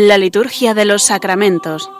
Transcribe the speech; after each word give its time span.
La 0.00 0.16
liturgia 0.16 0.74
de 0.74 0.84
los 0.84 1.02
sacramentos. 1.02 1.90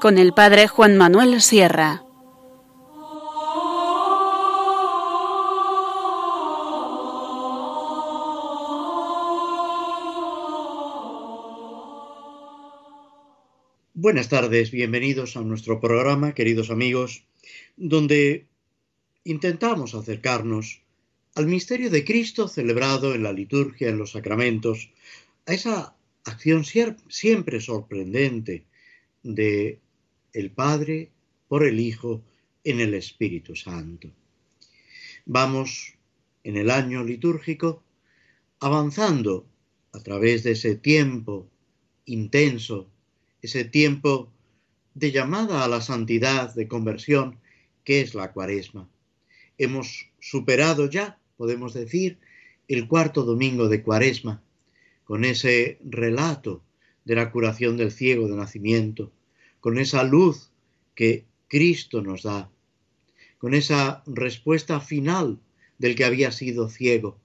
Con 0.00 0.18
el 0.18 0.32
Padre 0.32 0.66
Juan 0.66 0.96
Manuel 0.96 1.40
Sierra. 1.42 2.02
Buenas 13.94 14.28
tardes, 14.28 14.72
bienvenidos 14.72 15.36
a 15.36 15.42
nuestro 15.42 15.78
programa, 15.78 16.34
queridos 16.34 16.70
amigos, 16.70 17.24
donde 17.76 18.48
intentamos 19.24 19.94
acercarnos 19.94 20.82
al 21.34 21.46
misterio 21.46 21.90
de 21.90 22.04
Cristo 22.04 22.46
celebrado 22.48 23.14
en 23.14 23.22
la 23.22 23.32
liturgia, 23.32 23.88
en 23.88 23.98
los 23.98 24.12
sacramentos, 24.12 24.90
a 25.46 25.54
esa 25.54 25.96
acción 26.24 26.64
siempre 26.64 27.60
sorprendente 27.60 28.64
de 29.22 29.80
el 30.32 30.50
Padre 30.50 31.10
por 31.48 31.66
el 31.66 31.80
Hijo 31.80 32.22
en 32.62 32.80
el 32.80 32.94
Espíritu 32.94 33.56
Santo. 33.56 34.10
Vamos 35.26 35.94
en 36.44 36.56
el 36.56 36.70
año 36.70 37.02
litúrgico 37.02 37.82
avanzando 38.60 39.46
a 39.92 40.00
través 40.00 40.42
de 40.42 40.52
ese 40.52 40.76
tiempo 40.76 41.48
intenso 42.06 42.88
ese 43.44 43.64
tiempo 43.64 44.32
de 44.94 45.12
llamada 45.12 45.64
a 45.64 45.68
la 45.68 45.82
santidad, 45.82 46.54
de 46.54 46.66
conversión, 46.66 47.38
que 47.84 48.00
es 48.00 48.14
la 48.14 48.32
cuaresma. 48.32 48.88
Hemos 49.58 50.10
superado 50.20 50.88
ya, 50.88 51.18
podemos 51.36 51.74
decir, 51.74 52.18
el 52.68 52.88
cuarto 52.88 53.24
domingo 53.24 53.68
de 53.68 53.82
cuaresma, 53.82 54.42
con 55.04 55.24
ese 55.24 55.78
relato 55.84 56.62
de 57.04 57.14
la 57.14 57.30
curación 57.30 57.76
del 57.76 57.92
ciego 57.92 58.26
de 58.28 58.36
nacimiento, 58.36 59.12
con 59.60 59.78
esa 59.78 60.02
luz 60.02 60.50
que 60.94 61.24
Cristo 61.48 62.02
nos 62.02 62.22
da, 62.22 62.50
con 63.38 63.54
esa 63.54 64.02
respuesta 64.06 64.80
final 64.80 65.38
del 65.78 65.94
que 65.94 66.04
había 66.04 66.32
sido 66.32 66.68
ciego. 66.68 67.18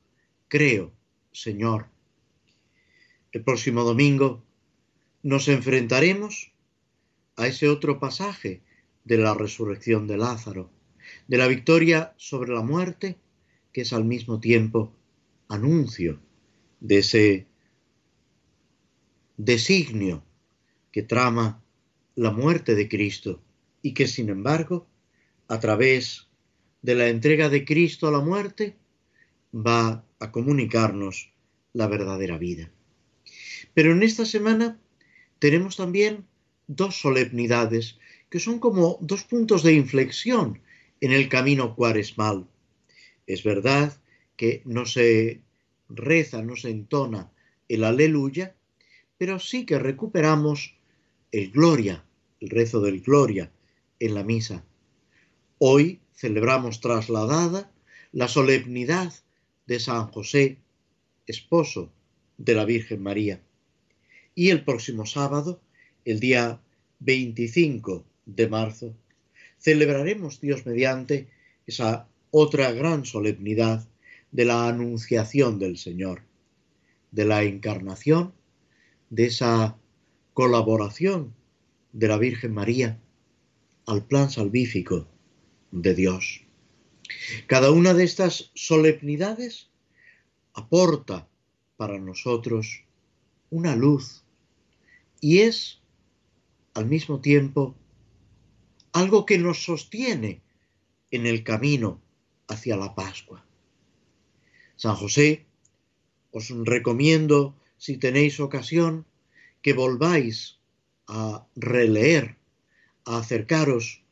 Creo, 0.47 0.91
Señor. 1.31 1.87
El 3.31 3.43
próximo 3.43 3.83
domingo 3.83 4.43
nos 5.23 5.47
enfrentaremos 5.47 6.51
a 7.35 7.47
ese 7.47 7.69
otro 7.69 7.99
pasaje 7.99 8.61
de 9.05 9.17
la 9.17 9.33
resurrección 9.33 10.07
de 10.07 10.17
Lázaro, 10.17 10.69
de 11.29 11.37
la 11.37 11.47
victoria 11.47 12.13
sobre 12.17 12.51
la 12.51 12.63
muerte, 12.63 13.19
que 13.71 13.81
es 13.81 13.93
al 13.93 14.03
mismo 14.03 14.39
tiempo 14.39 14.91
anuncio 15.47 16.19
de 16.79 16.97
ese 16.97 17.47
designio 19.37 20.23
que 20.91 21.03
trama 21.03 21.63
la 22.15 22.31
muerte 22.31 22.73
de 22.73 22.89
Cristo 22.89 23.43
y 23.83 23.93
que 23.93 24.07
sin 24.07 24.29
embargo, 24.29 24.87
a 25.47 25.59
través 25.59 26.27
de 26.81 26.95
la 26.95 27.09
entrega 27.09 27.47
de 27.47 27.63
Cristo 27.63 28.07
a 28.07 28.11
la 28.11 28.21
muerte, 28.21 28.75
va 29.53 30.03
a 30.19 30.31
comunicarnos 30.31 31.31
la 31.73 31.85
verdadera 31.85 32.39
vida. 32.39 32.71
Pero 33.75 33.91
en 33.91 34.01
esta 34.01 34.25
semana 34.25 34.79
tenemos 35.37 35.77
también 35.77 36.25
dos 36.65 36.99
solemnidades 36.99 37.99
que 38.31 38.39
son 38.39 38.57
como 38.57 38.97
dos 38.99 39.23
puntos 39.25 39.61
de 39.61 39.73
inflexión 39.73 40.59
en 41.01 41.11
el 41.11 41.29
camino 41.29 41.75
cuaresmal. 41.75 42.47
Es 43.27 43.43
verdad 43.43 43.99
que 44.35 44.61
no 44.65 44.85
se 44.85 45.41
reza, 45.89 46.41
no 46.41 46.55
se 46.55 46.69
entona 46.69 47.31
el 47.67 47.83
aleluya, 47.83 48.55
pero 49.17 49.39
sí 49.39 49.65
que 49.65 49.79
recuperamos 49.79 50.75
el 51.31 51.51
gloria, 51.51 52.03
el 52.39 52.49
rezo 52.49 52.81
del 52.81 53.01
gloria 53.01 53.51
en 53.99 54.15
la 54.15 54.23
misa. 54.23 54.63
Hoy 55.57 55.99
celebramos 56.13 56.79
trasladada 56.79 57.71
la 58.11 58.27
solemnidad 58.27 59.13
de 59.67 59.79
San 59.79 60.07
José, 60.07 60.57
esposo 61.27 61.91
de 62.37 62.55
la 62.55 62.65
Virgen 62.65 63.03
María. 63.03 63.41
Y 64.33 64.49
el 64.49 64.63
próximo 64.63 65.05
sábado, 65.05 65.61
el 66.05 66.19
día 66.19 66.61
25 66.99 68.05
de 68.25 68.47
marzo, 68.47 68.95
celebraremos 69.59 70.41
Dios 70.41 70.65
mediante 70.65 71.29
esa 71.67 72.07
otra 72.31 72.71
gran 72.71 73.05
solemnidad 73.05 73.87
de 74.31 74.45
la 74.45 74.67
anunciación 74.67 75.59
del 75.59 75.77
Señor, 75.77 76.23
de 77.11 77.25
la 77.25 77.43
encarnación, 77.43 78.33
de 79.09 79.25
esa 79.25 79.77
colaboración 80.33 81.33
de 81.93 82.07
la 82.07 82.17
Virgen 82.17 82.53
María 82.53 82.99
al 83.85 84.05
plan 84.05 84.29
salvífico 84.29 85.07
de 85.71 85.95
Dios. 85.95 86.45
Cada 87.47 87.71
una 87.71 87.93
de 87.93 88.03
estas 88.03 88.51
solemnidades 88.53 89.69
aporta 90.53 91.27
para 91.77 91.97
nosotros 91.97 92.83
una 93.49 93.75
luz 93.75 94.23
y 95.19 95.39
es 95.39 95.79
al 96.75 96.85
mismo 96.85 97.19
tiempo 97.19 97.75
algo 98.93 99.25
que 99.25 99.37
nos 99.37 99.63
sostiene 99.63 100.41
en 101.11 101.25
el 101.25 101.43
camino 101.43 102.01
hacia 102.47 102.77
la 102.77 102.95
Pascua. 102.95 103.45
San 104.75 104.95
José, 104.95 105.45
os 106.31 106.49
recomiendo, 106.65 107.55
si 107.77 107.97
tenéis 107.97 108.39
ocasión, 108.39 109.05
que 109.61 109.73
volváis 109.73 110.59
a 111.07 111.45
releer, 111.55 112.37
a 113.05 113.17
acercaros 113.17 114.03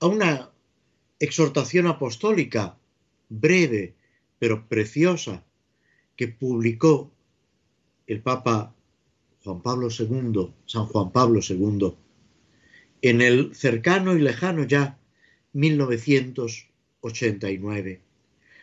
a 0.00 0.06
una 0.06 0.50
exhortación 1.18 1.86
apostólica 1.86 2.78
breve 3.28 3.94
pero 4.38 4.66
preciosa 4.66 5.44
que 6.16 6.28
publicó 6.28 7.10
el 8.06 8.22
Papa 8.22 8.74
Juan 9.44 9.62
Pablo 9.62 9.88
II, 9.88 10.52
San 10.66 10.86
Juan 10.86 11.12
Pablo 11.12 11.40
II, 11.48 11.94
en 13.02 13.20
el 13.20 13.54
cercano 13.54 14.16
y 14.16 14.20
lejano 14.20 14.64
ya 14.64 14.98
1989, 15.52 18.00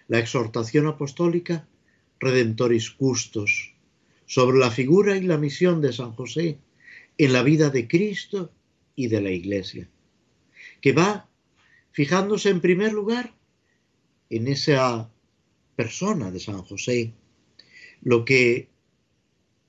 la 0.07 0.19
exhortación 0.19 0.87
apostólica 0.87 1.67
Redentoris 2.19 2.89
Custos, 2.89 3.75
sobre 4.25 4.57
la 4.57 4.71
figura 4.71 5.17
y 5.17 5.21
la 5.21 5.37
misión 5.37 5.81
de 5.81 5.91
San 5.91 6.13
José 6.13 6.57
en 7.17 7.33
la 7.33 7.43
vida 7.43 7.69
de 7.69 7.85
Cristo 7.87 8.53
y 8.95 9.07
de 9.07 9.21
la 9.21 9.31
Iglesia, 9.31 9.89
que 10.81 10.93
va 10.93 11.27
fijándose 11.91 12.49
en 12.49 12.61
primer 12.61 12.93
lugar 12.93 13.35
en 14.29 14.47
esa 14.47 15.11
persona 15.75 16.31
de 16.31 16.39
San 16.39 16.61
José, 16.61 17.13
lo 18.01 18.23
que 18.23 18.69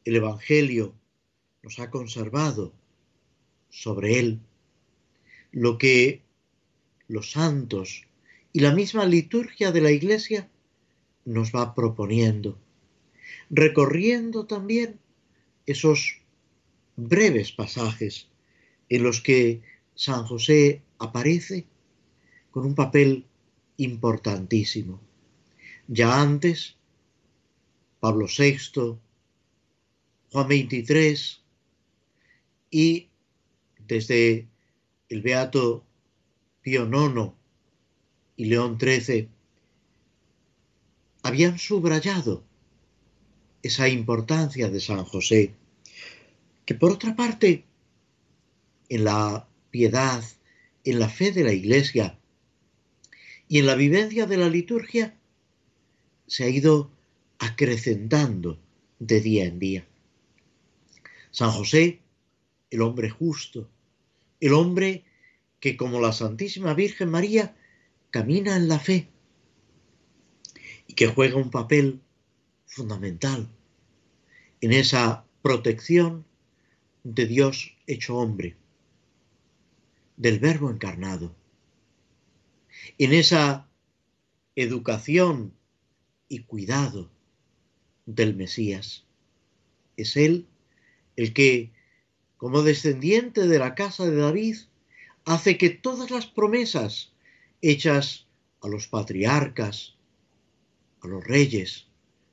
el 0.04 0.14
Evangelio 0.16 0.94
nos 1.62 1.80
ha 1.80 1.90
conservado 1.90 2.72
sobre 3.68 4.20
él 4.20 4.40
lo 5.52 5.78
que 5.78 6.22
los 7.08 7.32
santos 7.32 8.06
y 8.52 8.60
la 8.60 8.72
misma 8.72 9.04
liturgia 9.06 9.72
de 9.72 9.80
la 9.80 9.90
Iglesia 9.90 10.48
nos 11.24 11.52
va 11.52 11.74
proponiendo, 11.74 12.58
recorriendo 13.50 14.46
también 14.46 14.98
esos 15.66 16.18
breves 16.96 17.52
pasajes 17.52 18.28
en 18.88 19.02
los 19.02 19.20
que 19.20 19.62
San 19.94 20.24
José 20.24 20.82
aparece 20.98 21.66
con 22.50 22.66
un 22.66 22.74
papel 22.74 23.26
importantísimo. 23.76 25.00
Ya 25.86 26.20
antes, 26.20 26.76
Pablo 28.00 28.26
VI, 28.26 28.98
Juan 30.32 30.46
XXIII, 30.46 31.40
y 32.70 33.08
desde 33.86 34.46
el 35.10 35.20
Beato 35.22 35.84
Pío 36.62 36.86
IX 36.86 37.32
y 38.36 38.46
León 38.46 38.78
XIII 38.80 39.28
habían 41.22 41.58
subrayado 41.58 42.42
esa 43.62 43.88
importancia 43.88 44.70
de 44.70 44.80
San 44.80 45.04
José, 45.04 45.54
que 46.64 46.74
por 46.74 46.92
otra 46.92 47.14
parte, 47.14 47.64
en 48.88 49.04
la 49.04 49.46
piedad, 49.70 50.24
en 50.84 50.98
la 50.98 51.08
fe 51.10 51.32
de 51.32 51.44
la 51.44 51.52
Iglesia 51.52 52.18
y 53.48 53.58
en 53.58 53.66
la 53.66 53.74
vivencia 53.74 54.24
de 54.24 54.38
la 54.38 54.48
liturgia, 54.48 55.14
se 56.26 56.44
ha 56.44 56.48
ido 56.48 56.90
acrecentando 57.38 58.58
de 58.98 59.20
día 59.20 59.44
en 59.44 59.58
día. 59.58 59.86
San 61.30 61.50
José 61.50 62.00
el 62.70 62.82
hombre 62.82 63.10
justo, 63.10 63.68
el 64.40 64.54
hombre 64.54 65.04
que 65.60 65.76
como 65.76 66.00
la 66.00 66.12
Santísima 66.12 66.74
Virgen 66.74 67.10
María 67.10 67.54
camina 68.10 68.56
en 68.56 68.68
la 68.68 68.78
fe, 68.78 69.08
y 70.86 70.94
que 70.94 71.06
juega 71.06 71.36
un 71.36 71.50
papel 71.50 72.00
fundamental 72.66 73.48
en 74.60 74.72
esa 74.72 75.24
protección 75.42 76.24
de 77.04 77.26
Dios 77.26 77.76
hecho 77.86 78.16
hombre, 78.16 78.56
del 80.16 80.38
Verbo 80.38 80.70
encarnado, 80.70 81.34
en 82.98 83.12
esa 83.12 83.68
educación 84.56 85.54
y 86.28 86.40
cuidado 86.40 87.10
del 88.06 88.34
Mesías. 88.34 89.04
Es 89.96 90.16
Él 90.16 90.46
el 91.16 91.32
que, 91.32 91.72
como 92.40 92.62
descendiente 92.62 93.46
de 93.46 93.58
la 93.58 93.74
casa 93.74 94.06
de 94.06 94.16
David, 94.16 94.56
hace 95.26 95.58
que 95.58 95.68
todas 95.68 96.10
las 96.10 96.26
promesas 96.26 97.12
hechas 97.60 98.28
a 98.62 98.68
los 98.68 98.88
patriarcas, 98.88 99.98
a 101.02 101.06
los 101.06 101.22
reyes, 101.22 101.88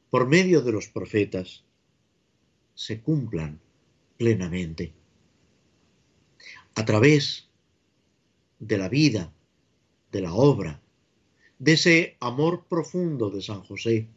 por 0.10 0.26
medio 0.26 0.62
de 0.62 0.72
los 0.72 0.88
profetas, 0.88 1.66
se 2.74 3.02
cumplan 3.02 3.60
plenamente. 4.16 4.94
A 6.76 6.86
través 6.86 7.50
de 8.60 8.78
la 8.78 8.88
vida, 8.88 9.34
de 10.14 10.22
la 10.22 10.34
obra, 10.34 10.82
de 11.60 11.74
ese 11.74 12.16
amor 12.22 12.64
profundo 12.70 13.30
de 13.30 13.42
San 13.42 13.62
José, 13.62 14.08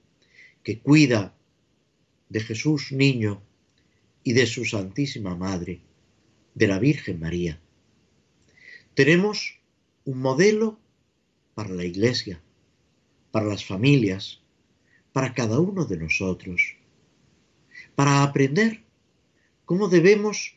que 0.62 0.78
cuida 0.78 1.34
de 2.28 2.38
Jesús 2.38 2.92
niño 2.92 3.42
y 4.22 4.32
de 4.32 4.46
su 4.46 4.64
Santísima 4.64 5.34
Madre, 5.34 5.80
de 6.54 6.66
la 6.66 6.78
Virgen 6.78 7.20
María. 7.20 7.60
Tenemos 8.94 9.58
un 10.04 10.18
modelo 10.18 10.78
para 11.54 11.70
la 11.70 11.84
Iglesia, 11.84 12.42
para 13.30 13.46
las 13.46 13.64
familias, 13.64 14.40
para 15.12 15.34
cada 15.34 15.60
uno 15.60 15.84
de 15.84 15.96
nosotros, 15.96 16.76
para 17.94 18.22
aprender 18.22 18.84
cómo 19.64 19.88
debemos 19.88 20.54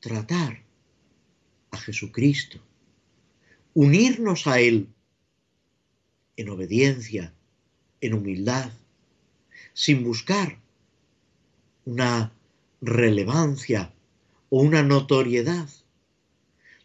tratar 0.00 0.62
a 1.70 1.78
Jesucristo, 1.78 2.60
unirnos 3.74 4.46
a 4.46 4.60
Él 4.60 4.88
en 6.36 6.48
obediencia, 6.50 7.34
en 8.00 8.14
humildad, 8.14 8.72
sin 9.72 10.04
buscar 10.04 10.58
una 11.84 12.35
relevancia 12.86 13.92
o 14.48 14.62
una 14.62 14.82
notoriedad. 14.82 15.68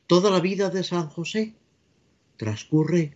Toda 0.07 0.31
la 0.31 0.39
vida 0.39 0.69
de 0.69 0.83
San 0.83 1.07
José 1.07 1.53
transcurre 2.37 3.15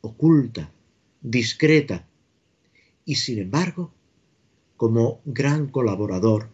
oculta, 0.00 0.72
discreta, 1.20 2.06
y 3.04 3.16
sin 3.16 3.40
embargo, 3.40 3.92
como 4.76 5.20
gran 5.24 5.66
colaborador, 5.66 6.48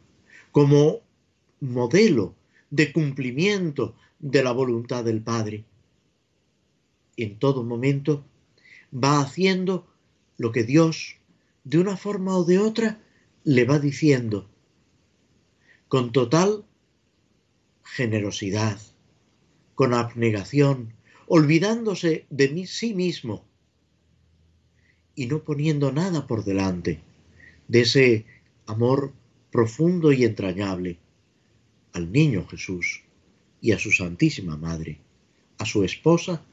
como 0.53 1.01
modelo 1.61 2.35
de 2.71 2.93
cumplimiento 2.93 3.95
de 4.19 4.43
la 4.43 4.53
voluntad 4.53 5.05
del 5.05 5.23
Padre. 5.23 5.65
En 7.17 7.39
todo 7.39 7.63
momento 7.63 8.25
va 8.93 9.21
haciendo 9.21 9.87
lo 10.39 10.51
que 10.51 10.65
Dios, 10.65 11.17
de 11.65 11.79
una 11.79 11.97
forma 11.97 12.37
o 12.37 12.45
de 12.45 12.59
otra, 12.59 13.01
le 13.45 13.65
va 13.65 13.79
diciendo, 13.79 14.49
con 15.89 16.13
total 16.13 16.65
generosidad, 17.85 18.79
con 19.75 19.95
abnegación, 19.95 20.93
olvidándose 21.27 22.27
de 22.31 22.67
sí 22.67 22.95
mismo 22.95 23.45
y 25.15 25.27
no 25.27 25.43
poniendo 25.43 25.93
nada 25.93 26.27
por 26.27 26.45
delante 26.45 27.01
de 27.69 27.81
ese 27.81 28.27
amor 28.67 29.13
profundo 29.51 30.13
y 30.13 30.25
entrañable 30.25 30.99
al 31.93 32.13
niño 32.13 32.47
Jesús 32.47 33.03
y 33.61 33.73
a 33.73 33.79
su 33.79 33.91
Santísima 33.91 34.57
Madre, 34.57 35.01
a 35.59 35.65
su 35.65 35.85
esposa, 35.85 36.45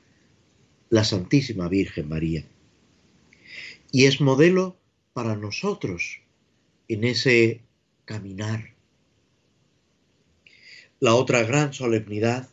la 0.90 1.04
Santísima 1.04 1.68
Virgen 1.68 2.10
María. 2.10 2.46
Y 3.92 4.06
es 4.06 4.22
modelo 4.22 4.78
para 5.14 5.36
nosotros 5.36 6.22
en 6.88 7.04
ese 7.04 7.62
caminar. 8.06 8.75
La 11.00 11.16
otra 11.16 11.44
gran 11.44 11.74
solemnidad 11.74 12.50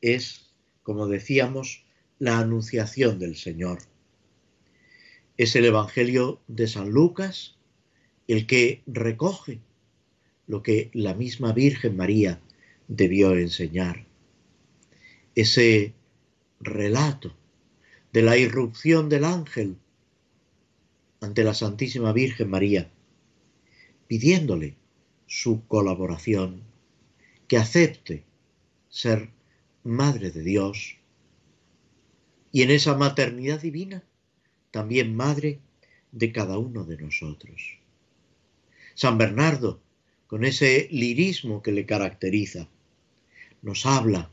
es, 0.00 0.50
como 0.82 1.06
decíamos, 1.06 1.84
la 2.18 2.38
anunciación 2.38 3.18
del 3.18 3.36
Señor. 3.36 3.78
Es 5.36 5.54
el 5.54 5.66
Evangelio 5.66 6.40
de 6.48 6.66
San 6.66 6.90
Lucas 6.90 7.56
el 8.26 8.46
que 8.46 8.82
recoge 8.86 9.60
lo 10.46 10.62
que 10.62 10.90
la 10.94 11.14
misma 11.14 11.52
Virgen 11.52 11.96
María 11.96 12.40
debió 12.88 13.36
enseñar. 13.36 14.06
Ese 15.34 15.94
relato 16.60 17.36
de 18.12 18.22
la 18.22 18.36
irrupción 18.36 19.08
del 19.08 19.24
ángel 19.24 19.76
ante 21.20 21.44
la 21.44 21.54
Santísima 21.54 22.12
Virgen 22.12 22.50
María, 22.50 22.90
pidiéndole 24.06 24.76
su 25.26 25.66
colaboración, 25.66 26.62
que 27.48 27.56
acepte 27.56 28.24
ser 28.88 29.30
Madre 29.84 30.30
de 30.32 30.42
Dios 30.42 30.96
y 32.50 32.62
en 32.62 32.70
esa 32.70 32.96
maternidad 32.96 33.60
divina 33.60 34.02
también 34.70 35.14
Madre 35.14 35.60
de 36.10 36.32
cada 36.32 36.58
uno 36.58 36.84
de 36.84 36.96
nosotros. 36.96 37.78
San 38.94 39.16
Bernardo 39.18 39.80
con 40.26 40.44
ese 40.44 40.88
lirismo 40.90 41.62
que 41.62 41.72
le 41.72 41.86
caracteriza. 41.86 42.68
Nos 43.62 43.86
habla 43.86 44.30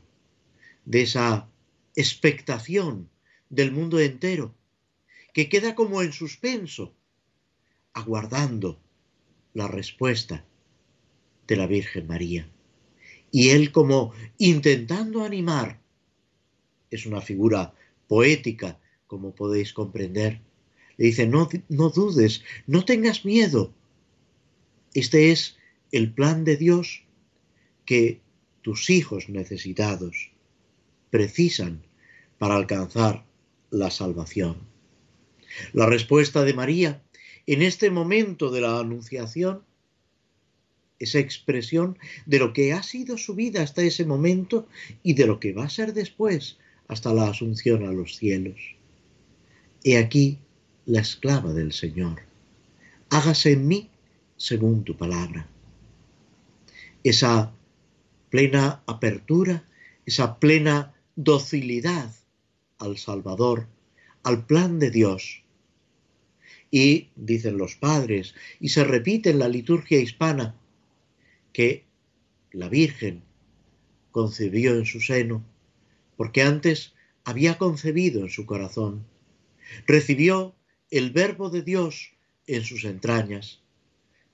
de 0.84 1.02
esa 1.02 1.48
expectación 1.94 3.08
del 3.48 3.72
mundo 3.72 4.00
entero 4.00 4.54
que 5.32 5.48
queda 5.48 5.74
como 5.74 6.02
en 6.02 6.12
suspenso, 6.12 6.94
aguardando 7.92 8.80
la 9.52 9.68
respuesta 9.68 10.44
de 11.46 11.56
la 11.56 11.66
Virgen 11.66 12.06
María. 12.06 12.48
Y 13.34 13.50
él 13.50 13.72
como 13.72 14.12
intentando 14.38 15.24
animar, 15.24 15.80
es 16.88 17.04
una 17.04 17.20
figura 17.20 17.74
poética, 18.06 18.78
como 19.08 19.34
podéis 19.34 19.72
comprender, 19.72 20.40
le 20.98 21.06
dice, 21.06 21.26
no, 21.26 21.48
no 21.68 21.90
dudes, 21.90 22.44
no 22.68 22.84
tengas 22.84 23.24
miedo. 23.24 23.74
Este 24.94 25.32
es 25.32 25.56
el 25.90 26.12
plan 26.12 26.44
de 26.44 26.56
Dios 26.56 27.02
que 27.84 28.20
tus 28.62 28.88
hijos 28.88 29.28
necesitados 29.28 30.30
precisan 31.10 31.82
para 32.38 32.54
alcanzar 32.54 33.26
la 33.70 33.90
salvación. 33.90 34.58
La 35.72 35.86
respuesta 35.86 36.44
de 36.44 36.54
María 36.54 37.02
en 37.48 37.62
este 37.62 37.90
momento 37.90 38.52
de 38.52 38.60
la 38.60 38.78
anunciación, 38.78 39.64
esa 40.98 41.18
expresión 41.18 41.98
de 42.26 42.38
lo 42.38 42.52
que 42.52 42.72
ha 42.72 42.82
sido 42.82 43.18
su 43.18 43.34
vida 43.34 43.62
hasta 43.62 43.82
ese 43.82 44.04
momento 44.04 44.68
y 45.02 45.14
de 45.14 45.26
lo 45.26 45.40
que 45.40 45.52
va 45.52 45.64
a 45.64 45.70
ser 45.70 45.92
después 45.92 46.58
hasta 46.88 47.12
la 47.12 47.28
asunción 47.28 47.86
a 47.86 47.92
los 47.92 48.16
cielos. 48.16 48.60
He 49.82 49.98
aquí 49.98 50.38
la 50.86 51.00
esclava 51.00 51.52
del 51.52 51.72
Señor. 51.72 52.22
Hágase 53.10 53.52
en 53.52 53.66
mí 53.66 53.90
según 54.36 54.84
tu 54.84 54.96
palabra 54.96 55.48
esa 57.04 57.52
plena 58.30 58.82
apertura, 58.86 59.68
esa 60.06 60.40
plena 60.40 60.94
docilidad 61.14 62.10
al 62.78 62.96
Salvador, 62.96 63.68
al 64.24 64.46
plan 64.46 64.78
de 64.78 64.90
Dios. 64.90 65.42
Y 66.70 67.10
dicen 67.14 67.58
los 67.58 67.76
padres, 67.76 68.34
y 68.58 68.70
se 68.70 68.82
repite 68.82 69.30
en 69.30 69.38
la 69.38 69.48
liturgia 69.48 70.00
hispana, 70.00 70.56
que 71.54 71.86
la 72.52 72.68
Virgen 72.68 73.22
concebió 74.10 74.74
en 74.74 74.84
su 74.84 75.00
seno, 75.00 75.42
porque 76.16 76.42
antes 76.42 76.92
había 77.24 77.56
concebido 77.56 78.20
en 78.20 78.28
su 78.28 78.44
corazón, 78.44 79.06
recibió 79.86 80.54
el 80.90 81.10
verbo 81.10 81.48
de 81.48 81.62
Dios 81.62 82.12
en 82.46 82.62
sus 82.64 82.84
entrañas, 82.84 83.62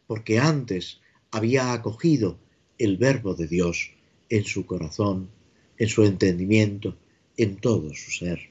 porque 0.08 0.40
antes 0.40 1.00
había 1.30 1.72
acogido 1.72 2.38
el 2.78 2.96
verbo 2.96 3.34
de 3.34 3.46
Dios 3.46 3.92
en 4.28 4.44
su 4.44 4.66
corazón, 4.66 5.30
en 5.76 5.88
su 5.88 6.04
entendimiento, 6.04 6.96
en 7.36 7.56
todo 7.56 7.94
su 7.94 8.10
ser. 8.10 8.50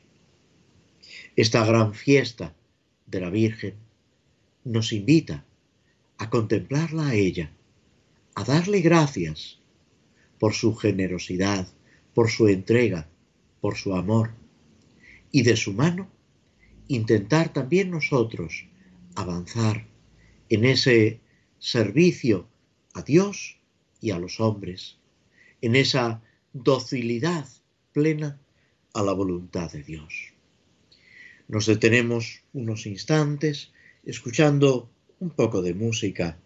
Esta 1.35 1.65
gran 1.65 1.93
fiesta 1.93 2.55
de 3.07 3.19
la 3.19 3.29
Virgen 3.29 3.73
nos 4.63 4.93
invita 4.93 5.43
a 6.17 6.29
contemplarla 6.29 7.07
a 7.07 7.15
ella, 7.15 7.51
a 8.39 8.45
darle 8.45 8.79
gracias 8.79 9.59
por 10.39 10.53
su 10.53 10.73
generosidad, 10.73 11.67
por 12.13 12.31
su 12.31 12.47
entrega, 12.47 13.09
por 13.59 13.75
su 13.75 13.93
amor, 13.95 14.31
y 15.29 15.41
de 15.41 15.57
su 15.57 15.73
mano 15.73 16.09
intentar 16.87 17.51
también 17.51 17.91
nosotros 17.91 18.65
avanzar 19.15 19.87
en 20.47 20.63
ese 20.63 21.19
servicio 21.57 22.47
a 22.93 23.01
Dios 23.01 23.57
y 23.99 24.11
a 24.11 24.19
los 24.19 24.39
hombres, 24.39 24.95
en 25.59 25.75
esa 25.75 26.21
docilidad 26.53 27.45
plena 27.91 28.39
a 28.93 29.03
la 29.03 29.11
voluntad 29.11 29.69
de 29.69 29.83
Dios. 29.83 30.31
Nos 31.49 31.65
detenemos 31.65 32.43
unos 32.53 32.85
instantes 32.85 33.73
escuchando 34.05 34.89
un 35.19 35.31
poco 35.31 35.61
de 35.61 35.73
música 35.73 36.37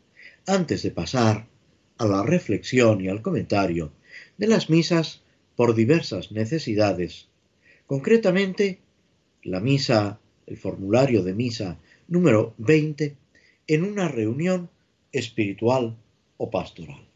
antes 0.47 0.81
de 0.81 0.89
pasar 0.89 1.52
a 1.97 2.05
la 2.05 2.23
reflexión 2.23 3.01
y 3.01 3.09
al 3.09 3.21
comentario 3.21 3.91
de 4.37 4.47
las 4.47 4.69
misas 4.69 5.21
por 5.55 5.75
diversas 5.75 6.31
necesidades, 6.31 7.27
concretamente 7.85 8.79
la 9.43 9.59
misa, 9.59 10.19
el 10.47 10.57
formulario 10.57 11.23
de 11.23 11.33
misa 11.33 11.79
número 12.07 12.53
20, 12.57 13.15
en 13.67 13.83
una 13.83 14.07
reunión 14.07 14.69
espiritual 15.11 15.97
o 16.37 16.49
pastoral. 16.49 17.12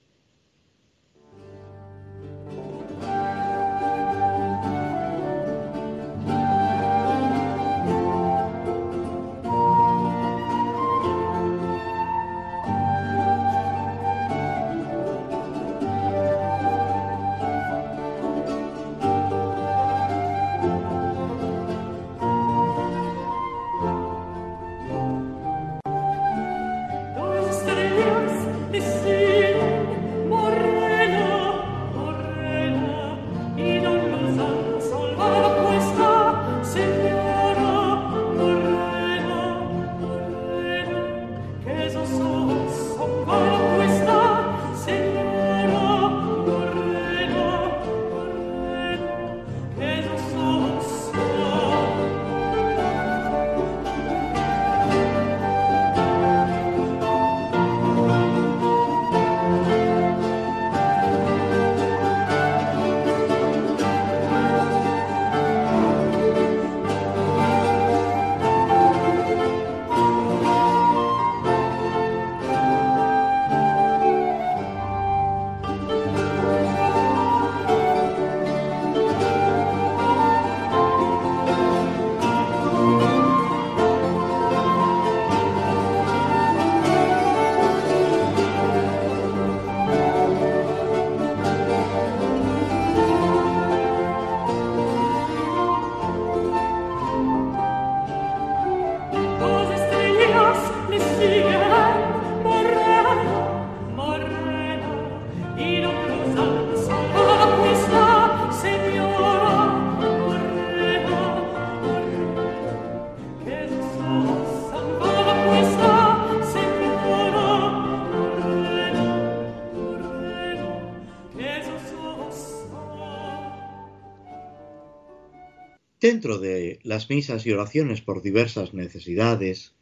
Dentro 126.11 126.39
de 126.39 126.79
las 126.83 127.09
misas 127.09 127.45
y 127.45 127.51
oraciones 127.51 127.99
por 127.99 128.21
diversas 128.21 128.73
necesidades, 128.73 129.75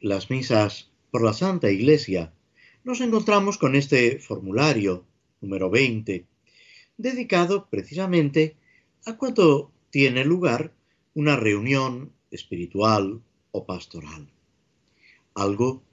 las 0.00 0.28
misas 0.28 0.90
por 1.12 1.22
la 1.22 1.32
Santa 1.32 1.70
Iglesia, 1.70 2.32
nos 2.82 3.00
encontramos 3.00 3.56
con 3.56 3.76
este 3.76 4.18
formulario 4.18 5.06
número 5.40 5.70
20, 5.70 6.26
dedicado 6.96 7.68
precisamente 7.70 8.56
a 9.06 9.16
cuando 9.16 9.70
tiene 9.90 10.24
lugar 10.24 10.72
una 11.14 11.36
reunión 11.36 12.10
espiritual 12.32 13.22
o 13.52 13.64
pastoral. 13.64 14.28
Algo 15.34 15.84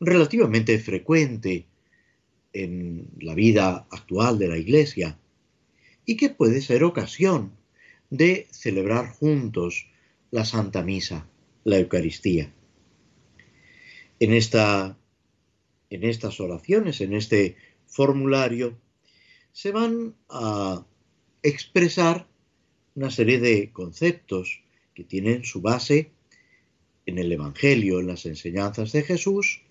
relativamente 0.00 0.76
frecuente 0.80 1.66
en 2.52 3.10
la 3.20 3.34
vida 3.36 3.86
actual 3.92 4.40
de 4.40 4.48
la 4.48 4.58
Iglesia 4.58 5.16
y 6.04 6.16
que 6.16 6.30
puede 6.30 6.60
ser 6.60 6.82
ocasión 6.82 7.52
de 8.10 8.46
celebrar 8.50 9.08
juntos 9.08 9.88
la 10.30 10.44
Santa 10.44 10.82
Misa, 10.82 11.28
la 11.64 11.78
Eucaristía. 11.78 12.52
En, 14.20 14.32
esta, 14.32 14.98
en 15.90 16.04
estas 16.04 16.40
oraciones, 16.40 17.00
en 17.00 17.14
este 17.14 17.56
formulario, 17.86 18.78
se 19.52 19.70
van 19.70 20.14
a 20.28 20.84
expresar 21.42 22.26
una 22.94 23.10
serie 23.10 23.40
de 23.40 23.72
conceptos 23.72 24.62
que 24.94 25.04
tienen 25.04 25.44
su 25.44 25.60
base 25.60 26.12
en 27.06 27.18
el 27.18 27.30
Evangelio, 27.32 28.00
en 28.00 28.06
las 28.06 28.26
enseñanzas 28.26 28.92
de 28.92 29.02
Jesús, 29.02 29.62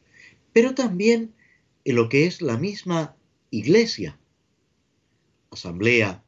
pero 0.52 0.76
también 0.76 1.34
en 1.86 1.96
lo 1.96 2.10
que 2.10 2.26
es 2.26 2.42
la 2.42 2.58
misma 2.58 3.16
iglesia, 3.50 4.20
asamblea 5.52 6.24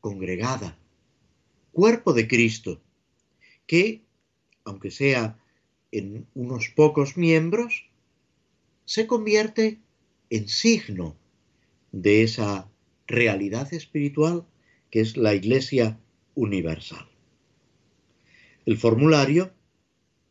congregada, 0.00 0.78
cuerpo 1.74 2.14
de 2.14 2.26
Cristo, 2.26 2.80
que, 3.66 4.02
aunque 4.64 4.90
sea 4.90 5.38
en 5.92 6.26
unos 6.34 6.68
pocos 6.70 7.18
miembros, 7.18 7.90
se 8.86 9.06
convierte 9.06 9.80
en 10.30 10.48
signo 10.48 11.16
de 11.92 12.22
esa 12.22 12.70
realidad 13.06 13.72
espiritual 13.74 14.46
que 14.90 15.00
es 15.00 15.16
la 15.16 15.34
Iglesia 15.34 15.98
universal. 16.34 17.06
El 18.64 18.78
formulario 18.78 19.52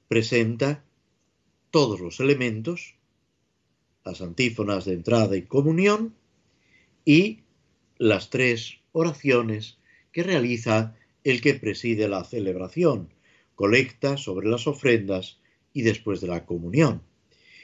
presenta 0.08 0.84
todos 1.70 2.00
los 2.00 2.20
elementos, 2.20 2.96
las 4.06 4.22
antífonas 4.22 4.86
de 4.86 4.94
entrada 4.94 5.36
y 5.38 5.44
comunión 5.44 6.16
y 7.06 7.42
las 7.98 8.30
tres 8.30 8.80
oraciones 8.92 9.78
que 10.12 10.24
realiza 10.24 10.96
el 11.24 11.42
que 11.42 11.53
preside 11.56 12.08
la 12.08 12.24
celebración, 12.24 13.10
colecta 13.56 14.18
sobre 14.18 14.48
las 14.48 14.68
ofrendas 14.68 15.39
y 15.74 15.84
después 15.84 16.22
de 16.22 16.27
la 16.27 16.46
comunión. 16.46 17.01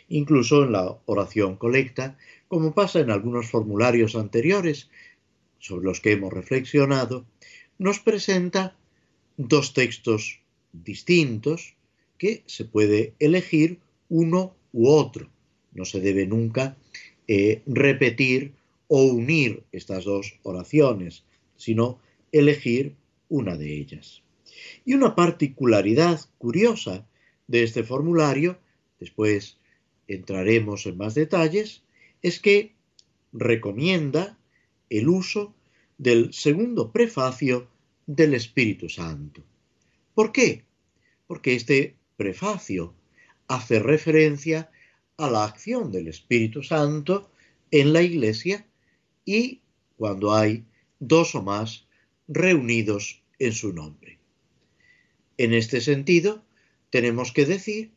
Incluso 0.08 0.64
en 0.64 0.72
la 0.72 0.98
oración 1.06 1.56
colecta, 1.56 2.18
como 2.48 2.74
pasa 2.74 3.00
en 3.00 3.12
algunos 3.12 3.48
formularios 3.48 4.16
anteriores 4.16 4.90
sobre 5.60 5.86
los 5.86 6.00
que 6.00 6.14
hemos 6.14 6.34
reflexionado, 6.34 7.26
nos 7.78 8.00
presenta 8.00 8.76
dos 9.38 9.74
textos 9.74 10.40
distintos 10.74 11.76
que 12.18 12.44
se 12.46 12.66
puede 12.66 13.14
elegir 13.20 13.80
uno 14.10 14.56
u 14.74 14.90
otro. 14.90 15.30
No 15.74 15.86
se 15.86 16.00
debe 16.00 16.26
nunca 16.26 16.78
eh, 17.28 17.62
repetir 17.66 18.54
o 18.88 19.04
unir 19.04 19.64
estas 19.72 20.06
dos 20.06 20.40
oraciones, 20.44 21.24
sino 21.56 22.00
elegir 22.32 22.96
una 23.30 23.56
de 23.56 23.78
ellas. 23.78 24.22
Y 24.86 24.94
una 24.94 25.16
particularidad 25.16 26.20
curiosa 26.38 27.08
de 27.48 27.64
este 27.64 27.84
formulario, 27.84 28.60
después 29.00 29.58
entraremos 30.08 30.86
en 30.86 30.98
más 30.98 31.16
detalles, 31.16 31.84
es 32.22 32.40
que 32.40 32.74
recomienda 33.32 34.38
el 34.90 35.08
uso 35.08 35.54
del 35.98 36.34
segundo 36.34 36.92
prefacio 36.92 37.68
del 38.08 38.34
Espíritu 38.34 38.90
Santo. 38.90 39.44
¿Por 40.14 40.32
qué? 40.32 40.64
Porque 41.28 41.56
este 41.56 41.96
prefacio 42.18 42.94
hace 43.48 43.80
referencia 43.80 44.72
a 45.18 45.30
la 45.30 45.44
acción 45.44 45.92
del 45.92 46.08
Espíritu 46.08 46.64
Santo 46.64 47.30
en 47.72 47.94
la 47.94 48.02
iglesia 48.02 48.66
y 49.26 49.62
cuando 49.98 50.34
hay 50.34 50.64
dos 51.00 51.36
o 51.36 51.44
más 51.44 51.86
reunidos 52.30 53.22
en 53.40 53.52
su 53.54 53.74
nombre. 53.74 54.20
En 55.38 55.54
este 55.54 55.82
sentido, 55.82 56.44
tenemos 56.92 57.34
que 57.34 57.46
decir 57.46 57.92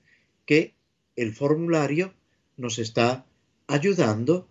que 0.46 0.74
el 1.16 1.32
formulario 1.34 2.14
nos 2.56 2.78
está 2.78 3.26
ayudando 3.66 4.48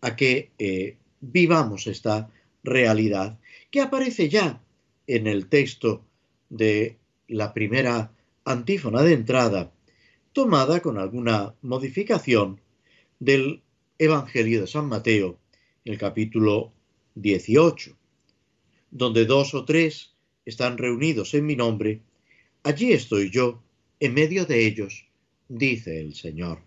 a 0.00 0.16
que 0.16 0.52
eh, 0.58 0.96
vivamos 1.20 1.86
esta 1.86 2.30
realidad 2.62 3.38
que 3.70 3.80
aparece 3.80 4.28
ya 4.28 4.62
en 5.06 5.26
el 5.26 5.48
texto 5.48 6.04
de 6.48 6.96
la 7.26 7.52
primera 7.52 8.12
antífona 8.44 9.02
de 9.02 9.14
entrada, 9.14 9.72
tomada 10.32 10.80
con 10.80 10.98
alguna 10.98 11.54
modificación 11.62 12.60
del 13.18 13.62
Evangelio 13.98 14.60
de 14.60 14.66
San 14.66 14.88
Mateo, 14.88 15.38
el 15.84 15.98
capítulo 15.98 16.72
18, 17.14 17.96
donde 18.94 19.26
dos 19.26 19.54
o 19.54 19.64
tres 19.64 20.14
están 20.46 20.78
reunidos 20.78 21.34
en 21.34 21.44
mi 21.46 21.56
nombre, 21.56 22.00
allí 22.62 22.92
estoy 22.92 23.28
yo, 23.28 23.60
en 23.98 24.14
medio 24.14 24.46
de 24.46 24.66
ellos, 24.66 25.08
dice 25.48 26.00
el 26.00 26.14
Señor. 26.14 26.60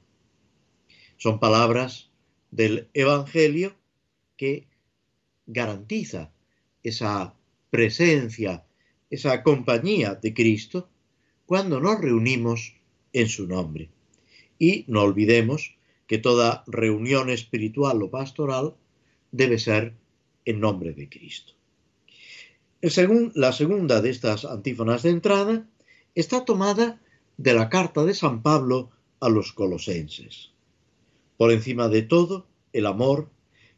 Son 1.16 1.40
palabras 1.40 2.10
del 2.52 2.90
Evangelio 2.94 3.76
que 4.36 4.68
garantiza 5.46 6.34
esa 6.84 7.34
presencia, 7.70 8.66
esa 9.10 9.42
compañía 9.42 10.16
de 10.16 10.34
Cristo 10.34 10.90
cuando 11.46 11.80
nos 11.80 12.02
reunimos 12.02 12.76
en 13.14 13.30
su 13.30 13.48
nombre. 13.48 13.90
Y 14.60 14.84
no 14.88 15.02
olvidemos 15.04 15.78
que 16.08 16.18
toda 16.18 16.66
reunión 16.68 17.30
espiritual 17.30 18.04
o 18.04 18.12
pastoral 18.12 18.76
debe 19.32 19.60
ser 19.60 19.94
en 20.44 20.60
nombre 20.60 20.92
de 20.92 21.08
Cristo. 21.08 21.57
La 22.82 23.54
segunda 23.54 24.02
de 24.02 24.10
estas 24.10 24.46
antífonas 24.46 25.04
de 25.04 25.10
entrada 25.10 25.68
está 26.16 26.46
tomada 26.46 27.02
de 27.38 27.54
la 27.54 27.70
carta 27.70 28.06
de 28.06 28.14
San 28.14 28.42
Pablo 28.42 28.92
a 29.20 29.30
los 29.30 29.54
colosenses. 29.54 30.52
Por 31.38 31.52
encima 31.52 31.88
de 31.88 32.04
todo, 32.04 32.48
el 32.74 32.86
amor, 32.86 33.30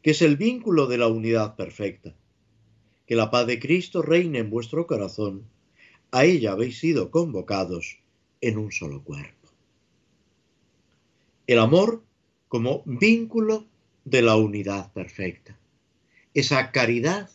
que 0.02 0.10
es 0.10 0.22
el 0.22 0.36
vínculo 0.36 0.86
de 0.86 0.98
la 0.98 1.08
unidad 1.08 1.56
perfecta. 1.56 2.14
Que 3.06 3.16
la 3.16 3.30
paz 3.30 3.46
de 3.46 3.58
Cristo 3.58 4.02
reine 4.02 4.38
en 4.38 4.50
vuestro 4.50 4.86
corazón. 4.86 5.44
A 6.10 6.24
ella 6.24 6.52
habéis 6.52 6.78
sido 6.78 7.10
convocados 7.10 7.98
en 8.40 8.58
un 8.58 8.72
solo 8.72 9.02
cuerpo. 9.02 9.48
El 11.46 11.58
amor 11.58 12.02
como 12.48 12.82
vínculo 12.84 13.66
de 14.04 14.22
la 14.22 14.36
unidad 14.36 14.92
perfecta. 14.92 15.58
Esa 16.34 16.70
caridad 16.70 17.30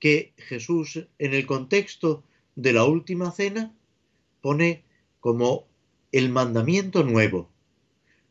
que 0.00 0.32
Jesús 0.36 1.06
en 1.18 1.34
el 1.34 1.46
contexto 1.46 2.24
de 2.56 2.72
la 2.72 2.84
última 2.84 3.30
cena 3.30 3.72
pone 4.40 4.82
como 5.20 5.66
el 6.10 6.30
mandamiento 6.30 7.04
nuevo, 7.04 7.48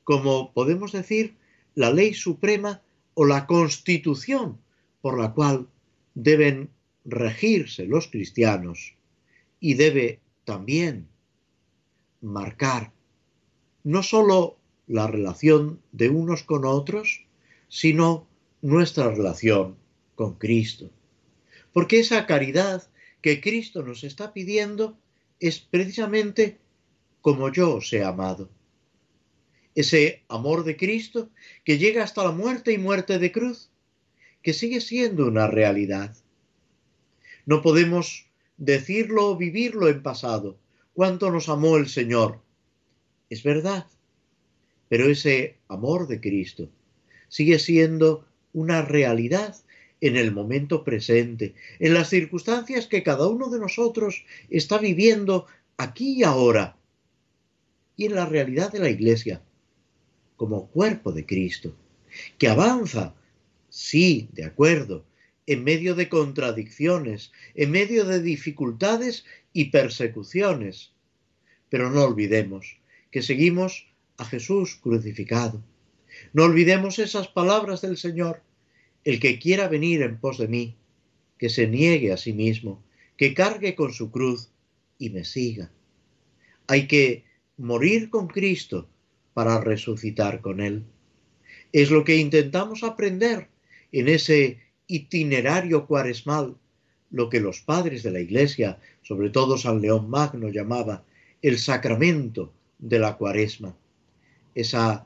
como 0.03 0.51
podemos 0.53 0.91
decir 0.91 1.35
la 1.75 1.91
ley 1.91 2.13
suprema 2.13 2.81
o 3.13 3.25
la 3.25 3.45
constitución 3.45 4.59
por 5.01 5.19
la 5.19 5.33
cual 5.33 5.67
deben 6.15 6.69
regirse 7.05 7.85
los 7.85 8.07
cristianos 8.07 8.95
y 9.59 9.75
debe 9.75 10.19
también 10.43 11.07
marcar 12.21 12.91
no 13.83 14.03
sólo 14.03 14.57
la 14.87 15.07
relación 15.07 15.79
de 15.91 16.09
unos 16.09 16.43
con 16.43 16.65
otros, 16.65 17.25
sino 17.67 18.27
nuestra 18.61 19.09
relación 19.09 19.77
con 20.15 20.33
Cristo. 20.33 20.89
Porque 21.79 22.01
esa 22.01 22.25
caridad 22.25 22.83
que 23.21 23.39
Cristo 23.39 23.83
nos 23.83 24.03
está 24.03 24.33
pidiendo 24.33 24.99
es 25.39 25.61
precisamente 25.61 26.57
como 27.21 27.53
yo 27.53 27.75
os 27.75 27.93
he 27.93 28.03
amado. 28.03 28.49
Ese 29.75 30.25
amor 30.27 30.65
de 30.65 30.75
Cristo 30.75 31.29
que 31.63 31.77
llega 31.77 32.03
hasta 32.03 32.25
la 32.25 32.33
muerte 32.33 32.73
y 32.73 32.77
muerte 32.77 33.17
de 33.17 33.31
cruz, 33.31 33.69
que 34.43 34.51
sigue 34.51 34.81
siendo 34.81 35.25
una 35.25 35.47
realidad. 35.47 36.17
No 37.45 37.61
podemos 37.61 38.27
decirlo 38.57 39.27
o 39.29 39.37
vivirlo 39.37 39.87
en 39.87 40.03
pasado, 40.03 40.59
cuánto 40.93 41.31
nos 41.31 41.47
amó 41.47 41.77
el 41.77 41.87
Señor. 41.87 42.41
Es 43.29 43.41
verdad, 43.41 43.87
pero 44.89 45.05
ese 45.05 45.55
amor 45.69 46.09
de 46.09 46.19
Cristo 46.19 46.67
sigue 47.29 47.57
siendo 47.57 48.27
una 48.51 48.81
realidad 48.81 49.55
en 50.01 50.15
el 50.15 50.31
momento 50.31 50.83
presente, 50.83 51.55
en 51.79 51.93
las 51.93 52.09
circunstancias 52.09 52.87
que 52.87 53.03
cada 53.03 53.27
uno 53.27 53.49
de 53.49 53.59
nosotros 53.59 54.25
está 54.49 54.77
viviendo 54.77 55.45
aquí 55.77 56.19
y 56.19 56.23
ahora, 56.23 56.77
y 57.95 58.05
en 58.05 58.15
la 58.15 58.25
realidad 58.25 58.71
de 58.71 58.79
la 58.79 58.89
Iglesia, 58.89 59.41
como 60.37 60.67
cuerpo 60.67 61.11
de 61.11 61.25
Cristo, 61.25 61.75
que 62.37 62.47
avanza, 62.47 63.13
sí, 63.69 64.29
de 64.31 64.45
acuerdo, 64.45 65.05
en 65.45 65.63
medio 65.63 65.95
de 65.95 66.09
contradicciones, 66.09 67.31
en 67.55 67.71
medio 67.71 68.05
de 68.05 68.21
dificultades 68.21 69.25
y 69.51 69.65
persecuciones. 69.65 70.93
Pero 71.69 71.89
no 71.89 72.03
olvidemos 72.03 72.77
que 73.11 73.21
seguimos 73.21 73.87
a 74.17 74.25
Jesús 74.25 74.75
crucificado. 74.75 75.63
No 76.33 76.43
olvidemos 76.43 76.99
esas 76.99 77.27
palabras 77.27 77.81
del 77.81 77.97
Señor. 77.97 78.41
El 79.03 79.19
que 79.19 79.39
quiera 79.39 79.67
venir 79.67 80.01
en 80.01 80.19
pos 80.19 80.37
de 80.37 80.47
mí, 80.47 80.75
que 81.37 81.49
se 81.49 81.67
niegue 81.67 82.11
a 82.11 82.17
sí 82.17 82.33
mismo, 82.33 82.83
que 83.17 83.33
cargue 83.33 83.75
con 83.75 83.93
su 83.93 84.11
cruz 84.11 84.49
y 84.97 85.09
me 85.09 85.23
siga. 85.23 85.71
Hay 86.67 86.87
que 86.87 87.23
morir 87.57 88.09
con 88.09 88.27
Cristo 88.27 88.87
para 89.33 89.59
resucitar 89.61 90.41
con 90.41 90.59
Él. 90.59 90.83
Es 91.71 91.91
lo 91.91 92.03
que 92.03 92.17
intentamos 92.17 92.83
aprender 92.83 93.47
en 93.91 94.09
ese 94.09 94.59
itinerario 94.87 95.87
cuaresmal, 95.87 96.57
lo 97.11 97.29
que 97.29 97.39
los 97.39 97.61
padres 97.61 98.03
de 98.03 98.11
la 98.11 98.19
Iglesia, 98.19 98.79
sobre 99.01 99.29
todo 99.29 99.57
San 99.57 99.81
León 99.81 100.09
Magno, 100.09 100.49
llamaba 100.49 101.03
el 101.41 101.57
sacramento 101.57 102.53
de 102.77 102.99
la 102.99 103.17
cuaresma 103.17 103.75
esa 104.55 105.05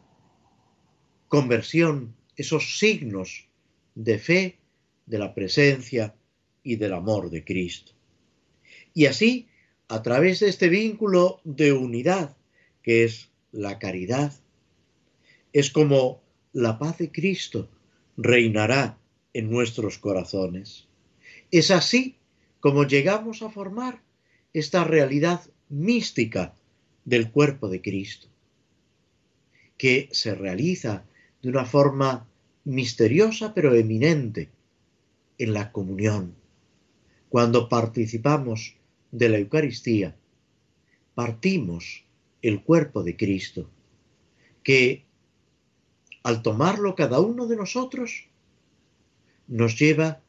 conversión, 1.27 2.15
esos 2.35 2.79
signos 2.79 3.47
de 3.95 4.19
fe, 4.19 4.57
de 5.05 5.19
la 5.19 5.33
presencia 5.33 6.15
y 6.63 6.77
del 6.77 6.93
amor 6.93 7.29
de 7.29 7.43
Cristo. 7.43 7.91
Y 8.93 9.05
así, 9.05 9.47
a 9.87 10.01
través 10.01 10.39
de 10.39 10.49
este 10.49 10.69
vínculo 10.69 11.41
de 11.43 11.73
unidad, 11.73 12.35
que 12.81 13.03
es 13.03 13.29
la 13.51 13.79
caridad, 13.79 14.33
es 15.51 15.71
como 15.71 16.21
la 16.51 16.79
paz 16.79 16.97
de 16.97 17.11
Cristo 17.11 17.69
reinará 18.17 18.97
en 19.33 19.49
nuestros 19.49 19.97
corazones. 19.97 20.87
Es 21.51 21.71
así 21.71 22.15
como 22.59 22.85
llegamos 22.85 23.41
a 23.41 23.49
formar 23.49 24.01
esta 24.53 24.83
realidad 24.83 25.41
mística 25.69 26.55
del 27.05 27.31
cuerpo 27.31 27.67
de 27.67 27.81
Cristo 27.81 28.27
que 29.77 30.07
se 30.11 30.35
realiza 30.35 31.03
de 31.41 31.49
una 31.49 31.65
forma 31.65 32.27
misteriosa 32.65 33.53
pero 33.53 33.73
eminente 33.75 34.49
en 35.37 35.53
la 35.53 35.71
comunión. 35.71 36.35
Cuando 37.29 37.67
participamos 37.67 38.75
de 39.11 39.29
la 39.29 39.37
Eucaristía, 39.37 40.15
partimos 41.15 42.05
el 42.41 42.63
cuerpo 42.63 43.03
de 43.03 43.15
Cristo, 43.15 43.69
que 44.63 45.05
al 46.23 46.41
tomarlo 46.41 46.95
cada 46.95 47.19
uno 47.19 47.47
de 47.47 47.57
nosotros, 47.57 48.27
nos 49.47 49.77
lleva 49.77 50.21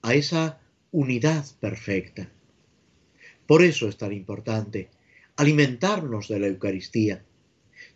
a 0.00 0.14
esa 0.14 0.60
unidad 0.90 1.44
perfecta. 1.60 2.30
Por 3.46 3.62
eso 3.62 3.88
es 3.88 3.98
tan 3.98 4.12
importante 4.12 4.88
alimentarnos 5.36 6.28
de 6.28 6.40
la 6.40 6.46
Eucaristía, 6.46 7.24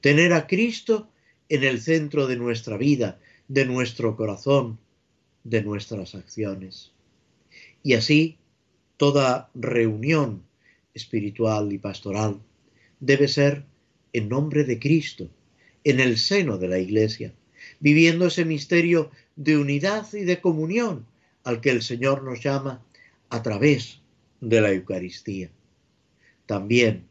tener 0.00 0.32
a 0.32 0.46
Cristo 0.46 1.08
en 1.48 1.64
el 1.64 1.80
centro 1.80 2.26
de 2.26 2.36
nuestra 2.36 2.76
vida, 2.76 3.20
de 3.48 3.64
nuestro 3.64 4.16
corazón, 4.16 4.78
de 5.44 5.62
nuestras 5.62 6.14
acciones. 6.14 6.92
Y 7.82 7.94
así, 7.94 8.38
toda 8.96 9.50
reunión 9.54 10.42
espiritual 10.94 11.72
y 11.72 11.78
pastoral 11.78 12.40
debe 13.00 13.28
ser 13.28 13.64
en 14.12 14.28
nombre 14.28 14.64
de 14.64 14.78
Cristo, 14.78 15.28
en 15.84 16.00
el 16.00 16.18
seno 16.18 16.58
de 16.58 16.68
la 16.68 16.78
Iglesia, 16.78 17.32
viviendo 17.80 18.26
ese 18.26 18.44
misterio 18.44 19.10
de 19.36 19.56
unidad 19.56 20.12
y 20.14 20.24
de 20.24 20.40
comunión 20.40 21.06
al 21.44 21.60
que 21.60 21.70
el 21.70 21.82
Señor 21.82 22.24
nos 22.24 22.42
llama 22.42 22.82
a 23.28 23.42
través 23.42 24.00
de 24.40 24.60
la 24.60 24.72
Eucaristía. 24.72 25.50
También, 26.46 27.04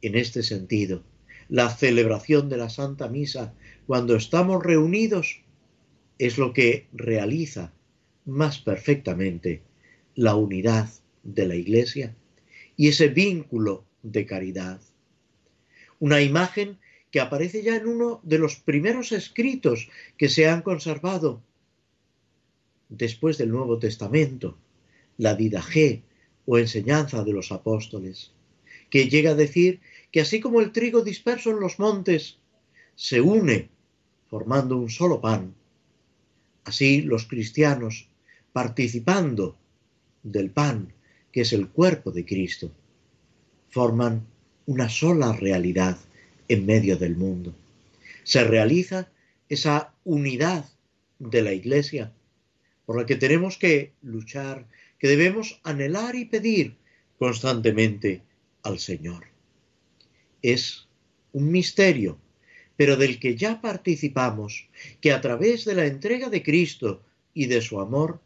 en 0.00 0.14
este 0.14 0.42
sentido, 0.42 1.02
la 1.48 1.68
celebración 1.68 2.48
de 2.48 2.56
la 2.56 2.70
Santa 2.70 3.08
Misa, 3.08 3.52
cuando 3.86 4.16
estamos 4.16 4.62
reunidos, 4.62 5.42
es 6.26 6.38
lo 6.38 6.52
que 6.52 6.86
realiza 6.92 7.72
más 8.26 8.60
perfectamente 8.60 9.60
la 10.14 10.36
unidad 10.36 10.88
de 11.24 11.46
la 11.46 11.56
Iglesia 11.56 12.14
y 12.76 12.86
ese 12.86 13.08
vínculo 13.08 13.84
de 14.04 14.24
caridad. 14.24 14.80
Una 15.98 16.20
imagen 16.20 16.78
que 17.10 17.18
aparece 17.18 17.64
ya 17.64 17.74
en 17.74 17.88
uno 17.88 18.20
de 18.22 18.38
los 18.38 18.54
primeros 18.54 19.10
escritos 19.10 19.88
que 20.16 20.28
se 20.28 20.46
han 20.46 20.62
conservado 20.62 21.42
después 22.88 23.36
del 23.36 23.50
Nuevo 23.50 23.80
Testamento, 23.80 24.56
la 25.18 25.36
G 25.36 26.02
o 26.46 26.56
enseñanza 26.56 27.24
de 27.24 27.32
los 27.32 27.50
apóstoles, 27.50 28.30
que 28.90 29.08
llega 29.08 29.32
a 29.32 29.34
decir 29.34 29.80
que 30.12 30.20
así 30.20 30.38
como 30.38 30.60
el 30.60 30.70
trigo 30.70 31.02
disperso 31.02 31.50
en 31.50 31.58
los 31.58 31.80
montes 31.80 32.38
se 32.94 33.20
une 33.20 33.70
formando 34.28 34.76
un 34.76 34.88
solo 34.88 35.20
pan, 35.20 35.56
así 36.64 37.02
los 37.02 37.26
cristianos, 37.26 38.08
participando 38.52 39.56
del 40.22 40.50
pan, 40.50 40.92
que 41.32 41.42
es 41.42 41.52
el 41.52 41.68
cuerpo 41.68 42.10
de 42.10 42.24
Cristo, 42.24 42.70
forman 43.70 44.26
una 44.66 44.88
sola 44.88 45.32
realidad 45.32 45.98
en 46.48 46.66
medio 46.66 46.96
del 46.96 47.16
mundo. 47.16 47.54
Se 48.24 48.44
realiza 48.44 49.08
esa 49.48 49.94
unidad 50.04 50.66
de 51.18 51.42
la 51.42 51.52
Iglesia 51.52 52.12
por 52.84 52.98
la 52.98 53.06
que 53.06 53.16
tenemos 53.16 53.58
que 53.58 53.92
luchar, 54.02 54.66
que 54.98 55.08
debemos 55.08 55.60
anhelar 55.62 56.14
y 56.14 56.26
pedir 56.26 56.76
constantemente 57.18 58.22
al 58.62 58.78
Señor. 58.78 59.24
Es 60.42 60.88
un 61.32 61.50
misterio, 61.50 62.18
pero 62.76 62.96
del 62.96 63.18
que 63.18 63.36
ya 63.36 63.60
participamos, 63.60 64.68
que 65.00 65.12
a 65.12 65.20
través 65.20 65.64
de 65.64 65.74
la 65.74 65.86
entrega 65.86 66.28
de 66.30 66.42
Cristo 66.42 67.02
y 67.34 67.46
de 67.46 67.60
su 67.60 67.80
amor, 67.80 68.20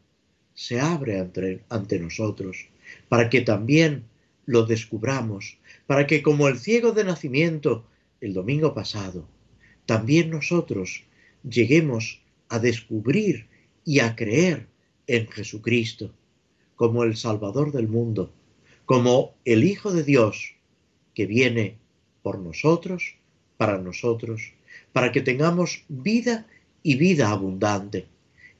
se 0.53 0.79
abre 0.79 1.19
ante, 1.19 1.63
ante 1.69 1.99
nosotros, 1.99 2.67
para 3.09 3.29
que 3.29 3.41
también 3.41 4.05
lo 4.45 4.65
descubramos, 4.65 5.57
para 5.85 6.07
que 6.07 6.23
como 6.23 6.47
el 6.47 6.57
ciego 6.57 6.93
de 6.93 7.03
nacimiento 7.03 7.85
el 8.21 8.33
domingo 8.33 8.73
pasado, 8.73 9.27
también 9.85 10.31
nosotros 10.31 11.03
lleguemos 11.47 12.21
a 12.49 12.59
descubrir 12.59 13.47
y 13.85 13.99
a 13.99 14.15
creer 14.15 14.67
en 15.05 15.27
Jesucristo 15.27 16.13
como 16.75 17.03
el 17.03 17.15
Salvador 17.15 17.71
del 17.71 17.87
mundo, 17.87 18.33
como 18.85 19.35
el 19.45 19.63
Hijo 19.63 19.91
de 19.91 20.03
Dios 20.03 20.55
que 21.13 21.25
viene 21.25 21.77
por 22.21 22.39
nosotros, 22.39 23.15
para 23.57 23.77
nosotros, 23.77 24.53
para 24.93 25.11
que 25.11 25.21
tengamos 25.21 25.83
vida 25.87 26.47
y 26.83 26.95
vida 26.95 27.29
abundante, 27.29 28.07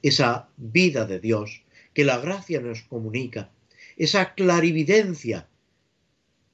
esa 0.02 0.50
vida 0.58 1.06
de 1.06 1.20
Dios 1.20 1.64
que 1.94 2.04
la 2.04 2.18
gracia 2.20 2.60
nos 2.60 2.82
comunica, 2.82 3.50
esa 3.96 4.34
clarividencia 4.34 5.48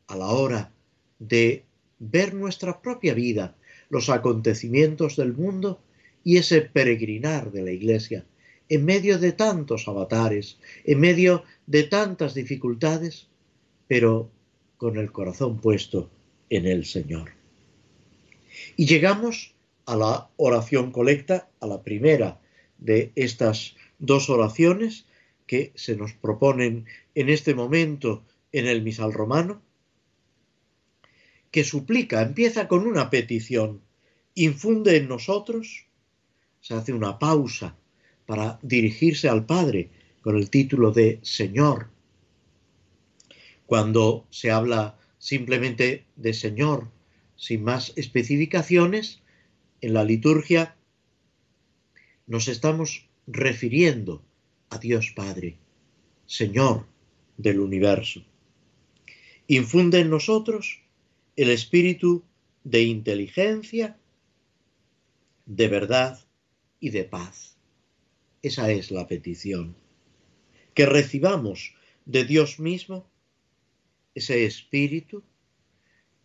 a 0.08 0.15
la 0.15 0.27
hora 0.27 0.71
de 1.19 1.63
ver 1.99 2.34
nuestra 2.34 2.82
propia 2.82 3.13
vida, 3.13 3.56
los 3.89 4.10
acontecimientos 4.10 5.15
del 5.15 5.34
mundo 5.34 5.82
y 6.23 6.38
ese 6.38 6.62
peregrinar 6.62 7.51
de 7.51 7.63
la 7.63 7.71
Iglesia 7.71 8.25
en 8.69 8.86
medio 8.86 9.19
de 9.19 9.34
tantos 9.34 9.88
avatares, 9.88 10.58
en 10.86 10.99
medio 10.99 11.43
de 11.67 11.84
tantas 11.84 12.34
dificultades, 12.34 13.27
pero 13.88 14.32
con 14.77 14.97
el 14.97 15.12
corazón 15.12 15.60
puesto 15.60 16.10
en 16.49 16.65
el 16.65 16.86
Señor. 16.86 17.42
Y 18.76 18.86
llegamos 18.86 19.54
a 19.86 19.96
la 19.96 20.30
oración 20.38 20.92
colecta, 20.92 21.50
a 21.60 21.68
la 21.68 21.84
primera 21.84 22.39
de 22.78 23.12
estas 23.16 23.76
dos 24.00 24.30
oraciones 24.30 25.06
que 25.48 25.72
se 25.76 25.96
nos 25.96 26.13
proponen 26.13 26.86
en 27.16 27.30
este 27.30 27.54
momento 27.54 28.24
en 28.52 28.68
el 28.68 28.82
misal 28.82 29.13
romano, 29.13 29.62
que 31.52 31.63
suplica, 31.63 32.22
empieza 32.22 32.68
con 32.68 32.88
una 32.88 33.10
petición, 33.10 33.82
infunde 34.36 34.98
en 34.98 35.08
nosotros, 35.08 35.86
se 36.62 36.74
hace 36.74 36.94
una 36.94 37.20
pausa 37.20 37.76
para 38.26 38.60
dirigirse 38.62 39.30
al 39.30 39.46
Padre 39.46 39.92
con 40.22 40.38
el 40.38 40.50
título 40.50 40.92
de 40.92 41.20
Señor. 41.22 41.89
Cuando 43.66 44.26
se 44.30 44.50
habla 44.50 44.98
simplemente 45.20 46.06
de 46.16 46.34
Señor, 46.34 46.89
sin 47.36 47.63
más 47.63 47.93
especificaciones, 47.96 49.22
en 49.82 49.93
la 49.93 50.04
liturgia 50.04 50.76
nos 52.26 52.48
estamos 52.48 53.10
refiriendo 53.28 54.24
a 54.69 54.78
Dios 54.78 55.12
Padre, 55.15 55.58
Señor 56.26 56.88
del 57.38 57.60
universo. 57.60 58.24
Infunde 59.48 60.00
en 60.00 60.10
nosotros 60.10 60.82
el 61.36 61.50
espíritu 61.50 62.24
de 62.63 62.84
inteligencia, 62.84 63.98
de 65.46 65.67
verdad 65.67 66.19
y 66.80 66.89
de 66.91 67.04
paz. 67.04 67.58
Esa 68.41 68.72
es 68.72 68.91
la 68.91 69.08
petición. 69.08 69.76
Que 70.74 70.86
recibamos 70.86 71.76
de 72.06 72.26
Dios 72.26 72.60
mismo 72.60 73.10
ese 74.15 74.46
espíritu, 74.46 75.24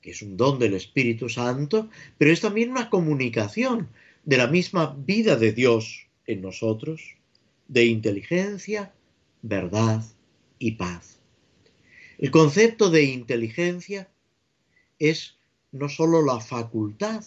que 0.00 0.10
es 0.10 0.22
un 0.22 0.36
don 0.36 0.58
del 0.58 0.74
Espíritu 0.74 1.28
Santo, 1.28 1.88
pero 2.16 2.32
es 2.32 2.40
también 2.40 2.70
una 2.70 2.90
comunicación 2.90 3.88
de 4.24 4.36
la 4.36 4.46
misma 4.46 4.96
vida 5.06 5.36
de 5.36 5.52
Dios 5.52 6.06
en 6.26 6.42
nosotros, 6.42 7.16
de 7.66 7.86
inteligencia, 7.86 8.92
verdad 9.42 10.04
y 10.58 10.72
paz. 10.72 11.18
El 12.18 12.30
concepto 12.30 12.90
de 12.90 13.04
inteligencia 13.04 14.08
es 14.98 15.36
no 15.70 15.88
sólo 15.88 16.24
la 16.24 16.40
facultad 16.40 17.24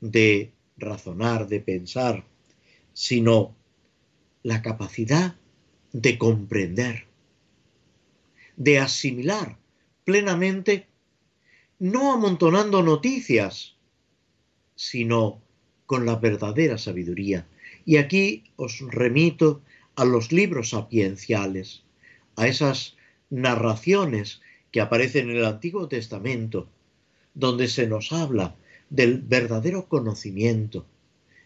de 0.00 0.52
razonar, 0.76 1.48
de 1.48 1.60
pensar, 1.60 2.24
sino 2.92 3.56
la 4.42 4.62
capacidad 4.62 5.36
de 5.92 6.18
comprender, 6.18 7.06
de 8.56 8.78
asimilar 8.78 9.58
plenamente, 10.04 10.86
no 11.84 12.14
amontonando 12.14 12.82
noticias, 12.82 13.74
sino 14.74 15.42
con 15.84 16.06
la 16.06 16.16
verdadera 16.16 16.78
sabiduría. 16.78 17.46
Y 17.84 17.98
aquí 17.98 18.44
os 18.56 18.80
remito 18.80 19.60
a 19.94 20.06
los 20.06 20.32
libros 20.32 20.70
sapienciales, 20.70 21.82
a 22.36 22.48
esas 22.48 22.96
narraciones 23.28 24.40
que 24.70 24.80
aparece 24.80 25.18
en 25.18 25.28
el 25.28 25.44
Antiguo 25.44 25.86
Testamento, 25.86 26.68
donde 27.34 27.68
se 27.68 27.86
nos 27.86 28.12
habla 28.12 28.56
del 28.88 29.18
verdadero 29.18 29.86
conocimiento, 29.86 30.86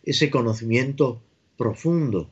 ese 0.05 0.31
conocimiento 0.31 1.21
profundo 1.57 2.31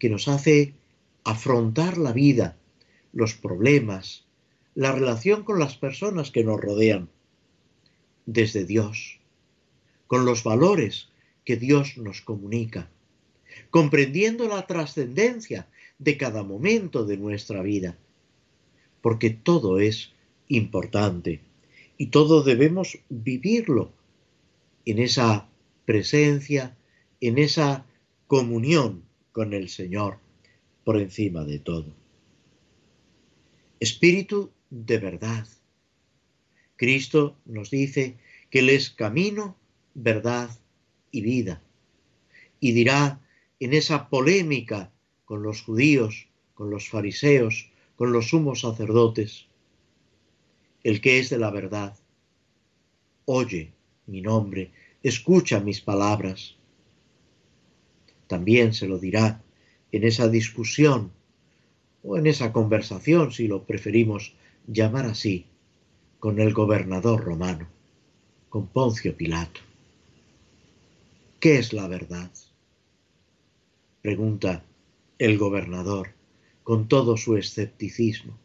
que 0.00 0.10
nos 0.10 0.26
hace 0.26 0.74
afrontar 1.22 1.96
la 1.96 2.12
vida, 2.12 2.56
los 3.12 3.34
problemas, 3.34 4.24
la 4.78 4.92
relación 4.92 5.42
con 5.42 5.58
las 5.58 5.76
personas 5.76 6.30
que 6.30 6.44
nos 6.44 6.60
rodean, 6.60 7.08
desde 8.26 8.64
Dios, 8.64 9.18
con 10.06 10.24
los 10.24 10.44
valores 10.44 11.08
que 11.44 11.56
Dios 11.56 11.98
nos 11.98 12.20
comunica, 12.20 12.88
comprendiendo 13.70 14.46
la 14.46 14.68
trascendencia 14.68 15.66
de 15.98 16.16
cada 16.16 16.44
momento 16.44 17.04
de 17.04 17.16
nuestra 17.16 17.60
vida 17.60 17.98
porque 19.00 19.30
todo 19.30 19.80
es 19.80 20.12
importante 20.46 21.40
y 21.96 22.06
todo 22.06 22.44
debemos 22.44 23.00
vivirlo 23.08 23.90
en 24.84 25.00
esa 25.00 25.48
presencia, 25.86 26.76
en 27.20 27.38
esa 27.38 27.84
comunión 28.28 29.02
con 29.32 29.54
el 29.54 29.70
Señor 29.70 30.18
por 30.84 31.00
encima 31.00 31.42
de 31.44 31.58
todo. 31.58 31.96
Espíritu 33.80 34.52
de 34.70 34.98
verdad. 34.98 35.46
Cristo 36.76 37.36
nos 37.44 37.70
dice 37.70 38.18
que 38.50 38.60
Él 38.60 38.70
es 38.70 38.90
camino, 38.90 39.56
verdad 39.94 40.50
y 41.10 41.22
vida. 41.22 41.62
Y 42.60 42.72
dirá 42.72 43.20
en 43.60 43.74
esa 43.74 44.08
polémica 44.08 44.92
con 45.24 45.42
los 45.42 45.62
judíos, 45.62 46.28
con 46.54 46.70
los 46.70 46.88
fariseos, 46.88 47.70
con 47.96 48.12
los 48.12 48.28
sumos 48.28 48.60
sacerdotes, 48.60 49.46
el 50.84 51.00
que 51.00 51.18
es 51.18 51.30
de 51.30 51.38
la 51.38 51.50
verdad, 51.50 51.96
oye 53.24 53.72
mi 54.06 54.22
nombre, 54.22 54.72
escucha 55.02 55.60
mis 55.60 55.80
palabras. 55.80 56.56
También 58.26 58.72
se 58.72 58.88
lo 58.88 58.98
dirá 58.98 59.42
en 59.92 60.04
esa 60.04 60.28
discusión 60.28 61.12
o 62.02 62.16
en 62.16 62.26
esa 62.26 62.52
conversación, 62.52 63.32
si 63.32 63.48
lo 63.48 63.64
preferimos 63.64 64.34
llamar 64.68 65.06
así, 65.06 65.46
con 66.20 66.40
el 66.40 66.52
gobernador 66.52 67.24
romano. 67.24 67.68
con 68.48 68.66
Poncio 68.66 69.14
Pilato. 69.14 69.60
¿Qué 71.38 71.58
es 71.58 71.74
la 71.74 71.86
verdad? 71.86 72.30
Pregunta 74.00 74.64
el 75.18 75.36
gobernador 75.36 76.14
con 76.62 76.88
todo 76.88 77.18
su 77.18 77.36
escepticismo. 77.36 78.38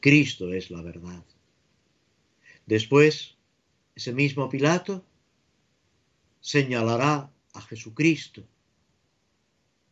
Cristo 0.00 0.52
es 0.52 0.70
la 0.70 0.80
verdad. 0.80 1.24
Después, 2.66 3.36
ese 3.96 4.12
mismo 4.12 4.48
Pilato 4.48 5.04
señalará 6.40 7.32
a 7.52 7.60
Jesucristo 7.62 8.44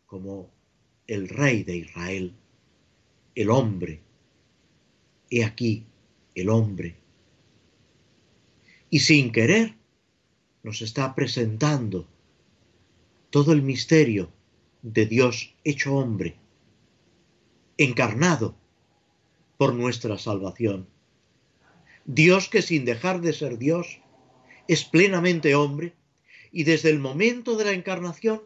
como 0.06 0.48
el 1.08 1.28
rey 1.28 1.64
de 1.64 1.76
Israel, 1.78 2.32
el 3.34 3.50
hombre. 3.50 4.05
He 5.30 5.44
aquí 5.44 5.86
el 6.34 6.48
hombre. 6.48 6.96
Y 8.90 9.00
sin 9.00 9.32
querer 9.32 9.74
nos 10.62 10.82
está 10.82 11.14
presentando 11.14 12.06
todo 13.30 13.52
el 13.52 13.62
misterio 13.62 14.30
de 14.82 15.06
Dios 15.06 15.54
hecho 15.64 15.96
hombre, 15.96 16.36
encarnado 17.76 18.56
por 19.56 19.74
nuestra 19.74 20.18
salvación. 20.18 20.86
Dios 22.04 22.48
que 22.48 22.62
sin 22.62 22.84
dejar 22.84 23.20
de 23.20 23.32
ser 23.32 23.58
Dios 23.58 24.00
es 24.68 24.84
plenamente 24.84 25.54
hombre 25.54 25.94
y 26.52 26.64
desde 26.64 26.90
el 26.90 26.98
momento 26.98 27.56
de 27.56 27.64
la 27.64 27.72
encarnación 27.72 28.42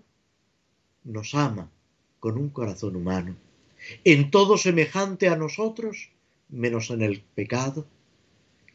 nos 1.05 1.35
ama 1.35 1.71
con 2.19 2.37
un 2.39 2.51
corazón 2.51 2.97
humano, 2.97 3.37
en 4.05 4.31
todo 4.31 4.59
semejante 4.59 5.29
a 5.29 5.37
nosotros, 5.37 6.11
menos 6.51 6.91
en 6.91 7.03
el 7.03 7.23
pecado, 7.23 7.87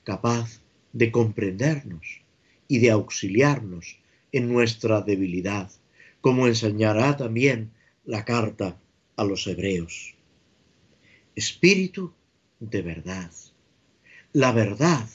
capaz 0.04 0.62
de 0.94 1.12
comprendernos 1.12 2.22
y 2.68 2.80
de 2.80 2.92
auxiliarnos 2.92 4.00
en 4.32 4.52
nuestra 4.52 5.02
debilidad, 5.02 5.72
como 6.22 6.48
enseñará 6.48 7.18
también 7.18 7.72
la 8.06 8.26
carta 8.26 8.78
a 9.16 9.24
los 9.24 9.48
hebreos. 9.48 10.16
Espíritu 11.36 12.14
de 12.60 12.82
verdad. 12.82 13.32
La 14.34 14.52
verdad 14.52 15.08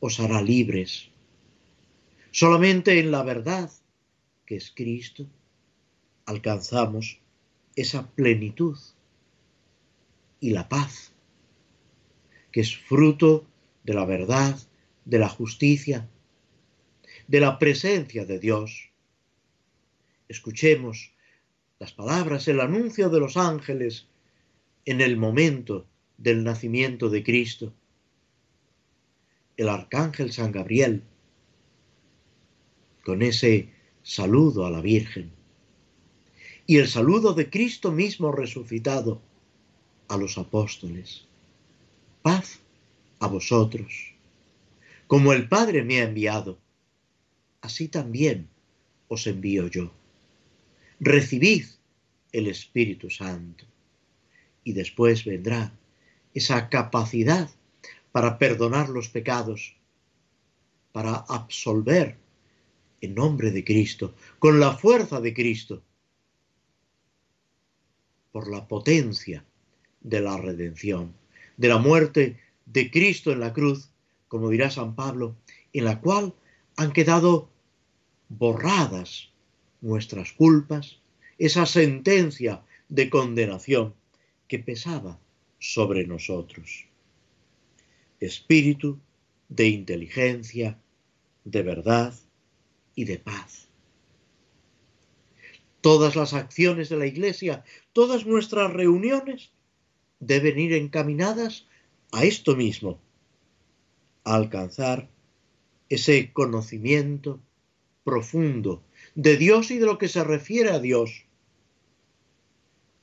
os 0.00 0.20
hará 0.20 0.42
libres. 0.42 1.08
Solamente 2.30 2.98
en 2.98 3.10
la 3.10 3.22
verdad, 3.22 3.70
que 4.46 4.56
es 4.56 4.72
Cristo, 4.74 5.26
alcanzamos 6.26 7.18
esa 7.76 8.06
plenitud 8.10 8.78
y 10.40 10.50
la 10.50 10.68
paz, 10.68 11.13
que 12.54 12.60
es 12.60 12.76
fruto 12.76 13.48
de 13.82 13.94
la 13.94 14.04
verdad, 14.04 14.56
de 15.04 15.18
la 15.18 15.28
justicia, 15.28 16.08
de 17.26 17.40
la 17.40 17.58
presencia 17.58 18.26
de 18.26 18.38
Dios. 18.38 18.90
Escuchemos 20.28 21.10
las 21.80 21.92
palabras, 21.92 22.46
el 22.46 22.60
anuncio 22.60 23.10
de 23.10 23.18
los 23.18 23.36
ángeles 23.36 24.06
en 24.84 25.00
el 25.00 25.16
momento 25.16 25.88
del 26.16 26.44
nacimiento 26.44 27.10
de 27.10 27.24
Cristo. 27.24 27.74
El 29.56 29.68
arcángel 29.68 30.32
San 30.32 30.52
Gabriel, 30.52 31.02
con 33.04 33.22
ese 33.22 33.68
saludo 34.04 34.64
a 34.64 34.70
la 34.70 34.80
Virgen 34.80 35.32
y 36.68 36.76
el 36.76 36.86
saludo 36.86 37.34
de 37.34 37.50
Cristo 37.50 37.90
mismo 37.90 38.30
resucitado 38.30 39.20
a 40.06 40.16
los 40.16 40.38
apóstoles. 40.38 41.26
Paz 42.24 42.60
a 43.20 43.26
vosotros. 43.26 44.14
Como 45.06 45.34
el 45.34 45.46
Padre 45.46 45.82
me 45.82 46.00
ha 46.00 46.04
enviado, 46.04 46.58
así 47.60 47.88
también 47.88 48.48
os 49.08 49.26
envío 49.26 49.68
yo. 49.68 49.92
Recibid 51.00 51.66
el 52.32 52.46
Espíritu 52.46 53.10
Santo. 53.10 53.66
Y 54.64 54.72
después 54.72 55.26
vendrá 55.26 55.74
esa 56.32 56.70
capacidad 56.70 57.50
para 58.10 58.38
perdonar 58.38 58.88
los 58.88 59.10
pecados, 59.10 59.76
para 60.92 61.16
absolver 61.28 62.16
en 63.02 63.14
nombre 63.14 63.50
de 63.50 63.62
Cristo, 63.64 64.14
con 64.38 64.60
la 64.60 64.78
fuerza 64.78 65.20
de 65.20 65.34
Cristo, 65.34 65.82
por 68.32 68.50
la 68.50 68.66
potencia 68.66 69.44
de 70.00 70.20
la 70.22 70.38
redención, 70.38 71.12
de 71.56 71.68
la 71.68 71.78
muerte 71.78 72.38
de 72.66 72.90
Cristo 72.90 73.32
en 73.32 73.40
la 73.40 73.52
cruz, 73.52 73.90
como 74.28 74.50
dirá 74.50 74.70
San 74.70 74.94
Pablo, 74.94 75.36
en 75.72 75.84
la 75.84 76.00
cual 76.00 76.34
han 76.76 76.92
quedado 76.92 77.48
borradas 78.28 79.30
nuestras 79.80 80.32
culpas, 80.32 81.00
esa 81.38 81.66
sentencia 81.66 82.62
de 82.88 83.10
condenación 83.10 83.94
que 84.48 84.58
pesaba 84.58 85.18
sobre 85.58 86.06
nosotros. 86.06 86.86
Espíritu 88.20 88.98
de 89.48 89.68
inteligencia, 89.68 90.78
de 91.44 91.62
verdad 91.62 92.14
y 92.94 93.04
de 93.04 93.18
paz 93.18 93.68
Todas 95.84 96.16
las 96.16 96.32
acciones 96.32 96.88
de 96.88 96.96
la 96.96 97.04
Iglesia, 97.04 97.62
todas 97.92 98.24
nuestras 98.24 98.72
reuniones 98.72 99.50
deben 100.26 100.58
ir 100.58 100.72
encaminadas 100.72 101.66
a 102.12 102.24
esto 102.24 102.56
mismo, 102.56 103.00
a 104.24 104.34
alcanzar 104.34 105.08
ese 105.88 106.32
conocimiento 106.32 107.40
profundo 108.04 108.82
de 109.14 109.36
Dios 109.36 109.70
y 109.70 109.78
de 109.78 109.86
lo 109.86 109.98
que 109.98 110.08
se 110.08 110.24
refiere 110.24 110.70
a 110.70 110.78
Dios, 110.78 111.24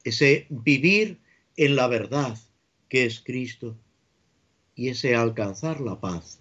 ese 0.04 0.48
vivir 0.50 1.20
en 1.58 1.76
la 1.76 1.88
verdad 1.88 2.38
que 2.90 3.06
es 3.06 3.22
Cristo 3.22 3.78
y 4.76 4.90
ese 4.90 5.16
alcanzar 5.16 5.80
la 5.80 6.00
paz 6.00 6.40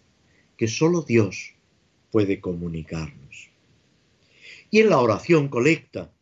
que 0.57 0.69
solo 0.69 1.03
Dios 1.03 1.55
puede 2.11 2.41
comunicarnos. 2.41 3.51
Y 4.71 4.81
en 4.81 4.91
la 4.91 4.99
oración 4.99 5.49
colecta, 5.49 6.13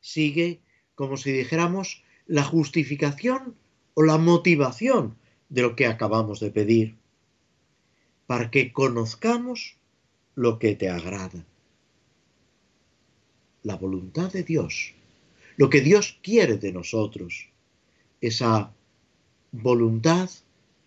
sigue, 0.00 0.60
como 0.94 1.16
si 1.16 1.32
dijéramos, 1.32 2.02
la 2.26 2.44
justificación 2.44 3.56
o 3.94 4.02
la 4.02 4.18
motivación 4.18 5.16
de 5.48 5.62
lo 5.62 5.76
que 5.76 5.86
acabamos 5.86 6.40
de 6.40 6.50
pedir, 6.50 6.96
para 8.26 8.50
que 8.50 8.72
conozcamos 8.72 9.76
lo 10.34 10.58
que 10.58 10.74
te 10.76 10.88
agrada. 10.88 11.44
La 13.62 13.76
voluntad 13.76 14.32
de 14.32 14.42
Dios, 14.42 14.94
lo 15.56 15.68
que 15.68 15.80
Dios 15.80 16.18
quiere 16.22 16.56
de 16.56 16.72
nosotros, 16.72 17.48
esa 18.20 18.72
voluntad 19.52 20.30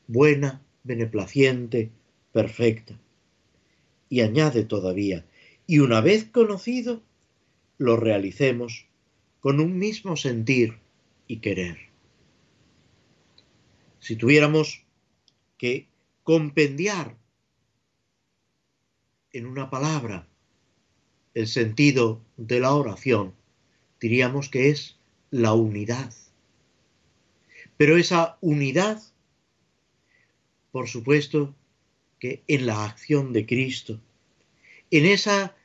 buena, 0.07 0.61
beneplaciente, 0.83 1.91
perfecta. 2.31 2.99
Y 4.09 4.21
añade 4.21 4.63
todavía, 4.63 5.25
y 5.67 5.79
una 5.79 6.01
vez 6.01 6.25
conocido, 6.25 7.01
lo 7.77 7.97
realicemos 7.97 8.85
con 9.39 9.59
un 9.59 9.77
mismo 9.77 10.15
sentir 10.15 10.77
y 11.27 11.37
querer. 11.37 11.92
Si 14.03 14.17
tuviéramos 14.17 14.83
que 15.57 15.87
compendiar 16.23 17.15
en 19.31 19.45
una 19.45 19.69
palabra 19.69 20.27
el 21.33 21.47
sentido 21.47 22.21
de 22.35 22.59
la 22.59 22.73
oración, 22.73 23.33
diríamos 24.01 24.49
que 24.49 24.71
es 24.71 24.97
la 25.31 25.53
unidad. 25.53 26.13
Pero 27.77 27.95
esa 27.95 28.37
unidad, 28.41 29.01
por 30.73 30.89
supuesto, 30.89 31.55
que 32.19 32.43
en 32.47 32.65
la 32.65 32.83
acción 32.83 33.31
de 33.31 33.45
Cristo, 33.45 34.01
en 34.91 35.05
esa 35.05 35.55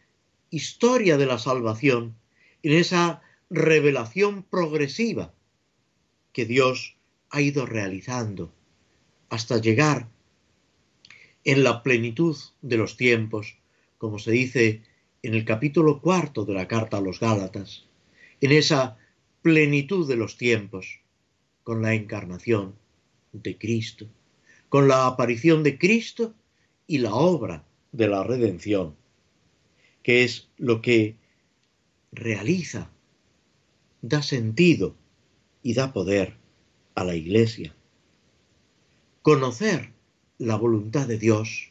historia 0.51 1.17
de 1.17 1.27
la 1.27 1.41
salvación, 1.41 2.15
en 2.63 2.75
esa 2.75 3.21
revelación 3.51 4.45
progresiva 4.45 5.35
que 6.33 6.45
Dios 6.45 6.98
ha 7.31 7.41
ido 7.41 7.67
realizando 7.67 8.53
hasta 9.29 9.59
llegar 9.59 10.09
en 11.45 11.65
la 11.65 11.83
plenitud 11.83 12.37
de 12.63 12.77
los 12.77 12.97
tiempos, 12.97 13.59
como 13.99 14.19
se 14.19 14.31
dice 14.33 14.83
en 15.23 15.35
el 15.35 15.45
capítulo 15.45 16.01
cuarto 16.01 16.45
de 16.45 16.55
la 16.55 16.69
carta 16.69 16.99
a 16.99 17.01
los 17.01 17.21
Gálatas, 17.21 17.87
en 18.41 18.53
esa 18.53 18.97
plenitud 19.43 20.09
de 20.09 20.17
los 20.17 20.37
tiempos, 20.37 21.01
con 21.65 21.83
la 21.83 21.95
encarnación 21.95 22.75
de 23.33 23.59
Cristo, 23.59 24.09
con 24.69 24.89
la 24.89 25.07
aparición 25.07 25.63
de 25.63 25.79
Cristo 25.79 26.35
y 26.87 26.99
la 26.99 27.15
obra 27.15 27.65
de 27.93 28.09
la 28.09 28.23
redención, 28.23 28.95
que 30.03 30.25
es 30.25 30.49
lo 30.57 30.81
que 30.81 31.17
realiza 32.13 32.91
da 34.01 34.23
sentido 34.23 34.95
y 35.63 35.75
da 35.75 35.93
poder 35.93 36.37
a 36.99 37.05
la 37.05 37.15
Iglesia. 37.15 37.73
Conocer 39.23 39.93
la 40.39 40.57
voluntad 40.57 41.07
de 41.07 41.17
Dios, 41.17 41.71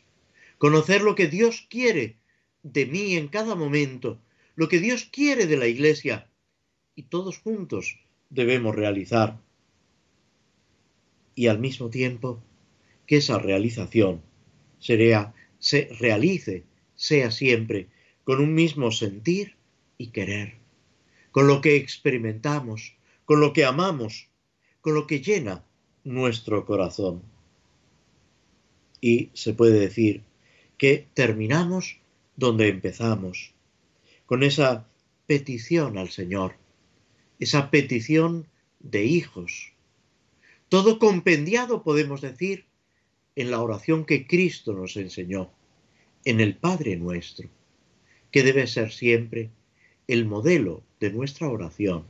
conocer 0.57 1.01
lo 1.01 1.15
que 1.15 1.27
Dios 1.27 1.67
quiere 1.69 2.15
de 2.63 2.85
mí 2.85 3.15
en 3.15 3.27
cada 3.27 3.55
momento, 3.55 4.19
lo 4.55 4.69
que 4.69 4.79
Dios 4.79 5.03
quiere 5.11 5.45
de 5.45 5.57
la 5.57 5.67
Iglesia, 5.67 6.29
y 6.95 7.03
todos 7.03 7.39
juntos 7.39 7.99
debemos 8.29 8.73
realizar. 8.73 9.37
Y 11.35 11.47
al 11.47 11.59
mismo 11.59 11.89
tiempo, 11.89 12.41
que 13.05 13.17
esa 13.17 13.37
realización 13.37 14.21
sería, 14.79 15.33
se 15.59 15.89
realice, 15.99 16.63
sea 16.95 17.31
siempre, 17.31 17.89
con 18.23 18.39
un 18.39 18.53
mismo 18.53 18.91
sentir 18.91 19.55
y 19.97 20.07
querer, 20.07 20.55
con 21.31 21.47
lo 21.47 21.59
que 21.59 21.75
experimentamos, 21.75 22.95
con 23.25 23.41
lo 23.41 23.51
que 23.51 23.65
amamos, 23.65 24.29
con 24.81 24.93
lo 24.93 25.07
que 25.07 25.21
llena 25.21 25.63
nuestro 26.03 26.65
corazón. 26.65 27.21
Y 29.01 29.29
se 29.33 29.53
puede 29.53 29.79
decir 29.79 30.23
que 30.77 31.07
terminamos 31.13 31.99
donde 32.35 32.69
empezamos, 32.69 33.53
con 34.25 34.43
esa 34.43 34.87
petición 35.25 35.97
al 35.97 36.09
Señor, 36.09 36.55
esa 37.39 37.69
petición 37.69 38.47
de 38.79 39.05
hijos. 39.05 39.73
Todo 40.69 40.99
compendiado, 40.99 41.83
podemos 41.83 42.21
decir, 42.21 42.65
en 43.35 43.51
la 43.51 43.61
oración 43.61 44.05
que 44.05 44.25
Cristo 44.25 44.73
nos 44.73 44.97
enseñó, 44.97 45.51
en 46.25 46.39
el 46.39 46.55
Padre 46.55 46.95
nuestro, 46.97 47.49
que 48.31 48.43
debe 48.43 48.67
ser 48.67 48.91
siempre 48.91 49.51
el 50.07 50.25
modelo 50.25 50.83
de 50.99 51.11
nuestra 51.11 51.47
oración. 51.47 52.05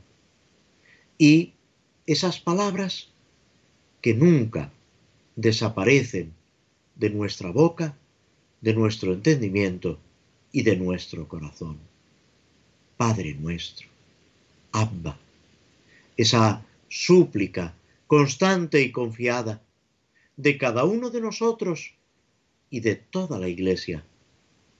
Y 1.18 1.54
esas 2.08 2.40
palabras 2.40 3.08
que 4.00 4.14
nunca 4.14 4.72
desaparecen 5.36 6.32
de 6.96 7.10
nuestra 7.10 7.50
boca, 7.50 7.94
de 8.62 8.72
nuestro 8.72 9.12
entendimiento 9.12 9.98
y 10.50 10.62
de 10.62 10.76
nuestro 10.76 11.28
corazón. 11.28 11.76
Padre 12.96 13.34
nuestro, 13.34 13.88
Abba, 14.72 15.18
esa 16.16 16.64
súplica 16.88 17.74
constante 18.06 18.80
y 18.80 18.90
confiada 18.90 19.60
de 20.38 20.56
cada 20.56 20.84
uno 20.86 21.10
de 21.10 21.20
nosotros 21.20 21.92
y 22.70 22.80
de 22.80 22.96
toda 22.96 23.38
la 23.38 23.48
Iglesia, 23.48 24.02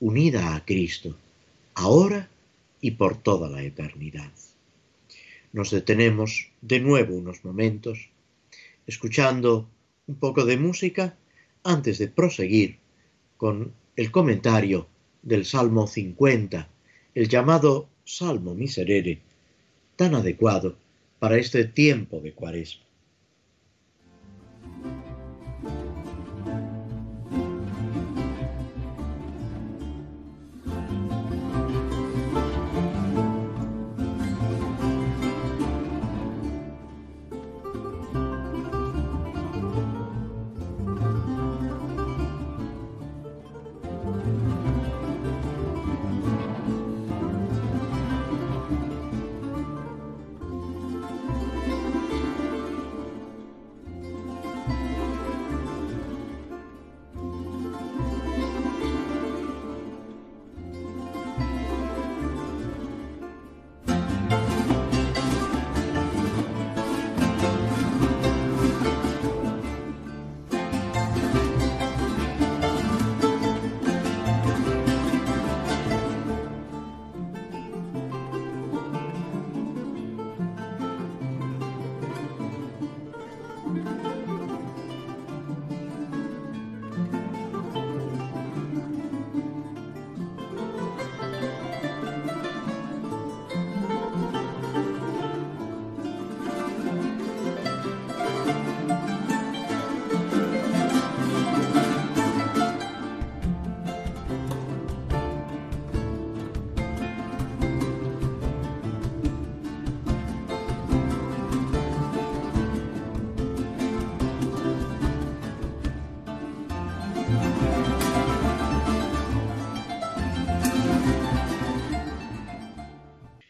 unida 0.01 0.57
a 0.57 0.65
Cristo, 0.65 1.15
ahora 1.75 2.31
y 2.81 2.93
por 2.93 3.19
toda 3.19 3.51
la 3.51 3.63
eternidad. 3.63 4.33
Nos 5.53 5.71
detenemos 5.71 6.51
de 6.61 6.81
nuevo 6.81 7.15
unos 7.15 7.45
momentos, 7.45 8.11
escuchando 8.87 9.69
un 10.07 10.17
poco 10.17 10.45
de 10.45 10.57
música 10.57 11.17
antes 11.65 11.99
de 11.99 12.09
proseguir 12.09 12.79
con 13.37 13.73
el 13.97 14.11
comentario 14.11 14.89
del 15.23 15.45
Salmo 15.45 15.87
50, 15.87 16.69
el 17.15 17.29
llamado 17.29 17.89
Salmo 18.05 18.55
Miserere, 18.55 19.21
tan 19.97 20.15
adecuado 20.15 20.77
para 21.19 21.37
este 21.39 21.65
tiempo 21.65 22.21
de 22.21 22.33
cuaresma. 22.33 22.88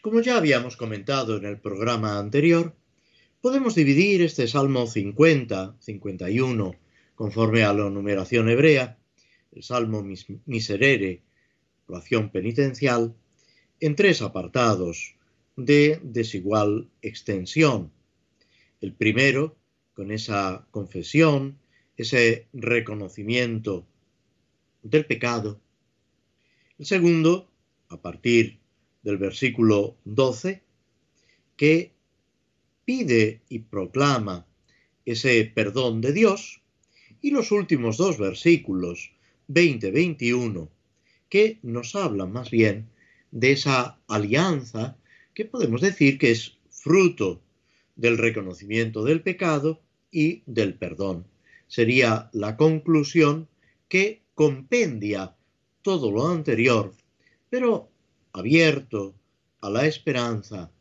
Como 0.09 0.21
ya 0.21 0.37
habíamos 0.37 0.75
comentado 0.75 1.37
en 1.37 1.45
el 1.45 1.59
programa 1.59 2.17
anterior, 2.17 2.75
podemos 3.41 3.75
dividir 3.75 4.23
este 4.23 4.47
Salmo 4.47 4.87
50, 4.87 5.75
51, 5.79 6.75
conforme 7.13 7.61
a 7.61 7.71
la 7.73 7.91
numeración 7.91 8.49
hebrea, 8.49 8.97
el 9.51 9.61
Salmo 9.61 10.03
Miserere, 10.47 11.21
oración 11.85 12.31
penitencial, 12.31 13.13
en 13.79 13.95
tres 13.95 14.23
apartados 14.23 15.13
de 15.55 15.99
desigual 16.01 16.89
extensión. 17.03 17.91
El 18.81 18.93
primero, 18.93 19.57
con 19.93 20.09
esa 20.09 20.65
confesión, 20.71 21.59
ese 21.97 22.47
reconocimiento 22.51 23.85
del 24.81 25.05
pecado. 25.05 25.61
El 26.79 26.87
segundo, 26.87 27.51
a 27.89 28.01
partir 28.01 28.58
del 29.09 29.17
versículo 29.17 29.95
12, 30.05 30.61
que 31.57 31.91
pide 32.85 33.41
y 33.49 33.59
proclama 33.59 34.45
ese 35.03 35.45
perdón 35.45 35.99
de 36.01 36.13
Dios, 36.13 36.61
y 37.21 37.31
los 37.31 37.51
últimos 37.51 37.97
dos 37.97 38.17
versículos, 38.19 39.11
20-21, 39.49 40.69
que 41.27 41.57
nos 41.63 41.95
hablan 41.95 42.31
más 42.31 42.51
bien 42.51 42.87
de 43.31 43.51
esa 43.51 43.99
alianza 44.07 44.95
que 45.33 45.45
podemos 45.45 45.81
decir 45.81 46.17
que 46.19 46.31
es 46.31 46.57
fruto 46.69 47.41
del 47.95 48.17
reconocimiento 48.17 49.03
del 49.03 49.21
pecado 49.21 49.81
y 50.11 50.43
del 50.45 50.75
perdón. 50.75 51.25
Sería 51.67 52.29
la 52.31 52.57
conclusión 52.57 53.47
que 53.87 54.21
compendia 54.35 55.35
todo 55.81 56.11
lo 56.11 56.27
anterior, 56.27 56.93
pero 57.49 57.88
abierto 58.33 59.15
a 59.61 59.69
la 59.69 59.85
esperanza 59.85 60.71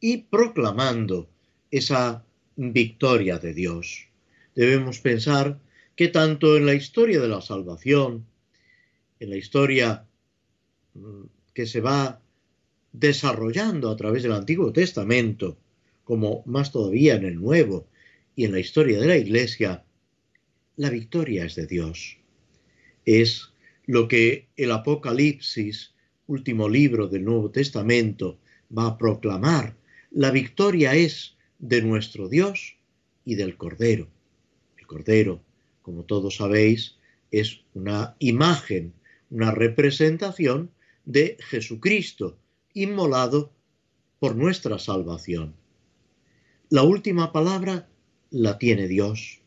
y 0.00 0.18
proclamando 0.18 1.28
esa 1.70 2.24
victoria 2.56 3.38
de 3.38 3.54
Dios. 3.54 4.08
Debemos 4.54 5.00
pensar 5.00 5.58
que 5.96 6.08
tanto 6.08 6.56
en 6.56 6.66
la 6.66 6.74
historia 6.74 7.20
de 7.20 7.28
la 7.28 7.40
salvación, 7.40 8.26
en 9.18 9.30
la 9.30 9.36
historia 9.36 10.06
mm, 10.94 11.24
que 11.54 11.66
se 11.66 11.80
va 11.80 12.20
desarrollando 12.92 13.90
a 13.90 13.96
través 13.96 14.22
del 14.22 14.32
Antiguo 14.32 14.72
Testamento, 14.72 15.58
como 16.04 16.42
más 16.46 16.72
todavía 16.72 17.14
en 17.14 17.24
el 17.24 17.36
Nuevo 17.36 17.86
y 18.34 18.44
en 18.44 18.52
la 18.52 18.60
historia 18.60 18.98
de 18.98 19.06
la 19.06 19.16
Iglesia, 19.16 19.84
la 20.76 20.90
victoria 20.90 21.44
es 21.44 21.54
de 21.54 21.66
Dios. 21.66 22.16
Es 23.04 23.52
lo 23.86 24.08
que 24.08 24.48
el 24.56 24.72
Apocalipsis 24.72 25.94
último 26.30 26.68
libro 26.68 27.08
del 27.08 27.24
Nuevo 27.24 27.50
Testamento, 27.50 28.38
va 28.76 28.86
a 28.86 28.98
proclamar, 28.98 29.76
la 30.12 30.30
victoria 30.30 30.94
es 30.94 31.36
de 31.58 31.82
nuestro 31.82 32.28
Dios 32.28 32.76
y 33.24 33.34
del 33.34 33.56
Cordero. 33.56 34.08
El 34.78 34.86
Cordero, 34.86 35.42
como 35.82 36.04
todos 36.04 36.36
sabéis, 36.36 36.96
es 37.32 37.60
una 37.74 38.14
imagen, 38.20 38.92
una 39.30 39.50
representación 39.50 40.70
de 41.04 41.36
Jesucristo, 41.40 42.38
inmolado 42.74 43.52
por 44.20 44.36
nuestra 44.36 44.78
salvación. 44.78 45.54
La 46.68 46.84
última 46.84 47.32
palabra 47.32 47.88
la 48.30 48.56
tiene 48.58 48.86
Dios. 48.86 49.40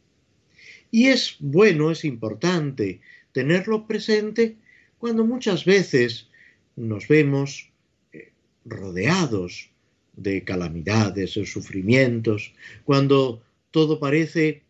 Y 0.91 1.07
es 1.07 1.37
bueno, 1.39 1.91
es 1.91 2.03
importante 2.03 2.99
tenerlo 3.31 3.87
presente 3.87 4.57
cuando 4.97 5.25
muchas 5.25 5.63
veces 5.63 6.27
nos 6.75 7.07
vemos 7.07 7.71
eh, 8.11 8.31
rodeados 8.65 9.69
de 10.15 10.43
calamidades, 10.43 11.35
de 11.35 11.45
sufrimientos, 11.45 12.53
cuando 12.83 13.41
todo 13.71 13.99
parece 13.99 14.63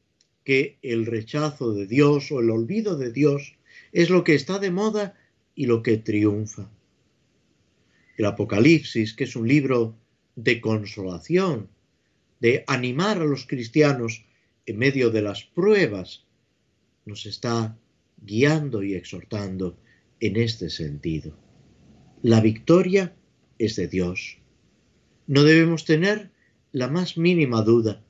que 0.44 0.78
el 0.82 1.06
rechazo 1.06 1.74
de 1.74 1.88
Dios 1.88 2.32
o 2.32 2.40
el 2.40 2.50
olvido 2.50 2.98
de 2.98 3.12
Dios 3.12 3.56
es 3.92 4.10
lo 4.10 4.24
que 4.24 4.36
está 4.36 4.60
de 4.60 4.72
moda 4.72 5.18
y 5.56 5.66
lo 5.66 5.84
que 5.84 5.98
triunfa. 5.98 6.70
El 8.18 8.26
Apocalipsis, 8.26 9.14
que 9.14 9.24
es 9.24 9.36
un 9.36 9.48
libro 9.48 9.96
de 10.36 10.62
consolación, 10.62 11.70
de 12.40 12.64
animar 12.68 13.20
a 13.20 13.26
los 13.26 13.46
cristianos 13.46 14.26
en 14.66 14.78
medio 14.78 15.10
de 15.10 15.22
las 15.22 15.44
pruebas, 15.44 16.26
nos 17.06 17.26
está 17.26 17.78
guiando 18.22 18.84
y 18.84 18.96
exhortando 18.96 19.78
en 20.20 20.38
este 20.38 20.70
sentido. 20.70 21.43
La 22.24 22.40
victoria 22.40 23.14
es 23.60 23.76
de 23.76 23.90
Dios. 23.90 24.38
No 25.28 25.44
debemos 25.44 25.84
tener 25.84 26.32
la 26.72 26.88
más 26.88 27.18
mínima 27.18 27.64
duda. 27.64 28.02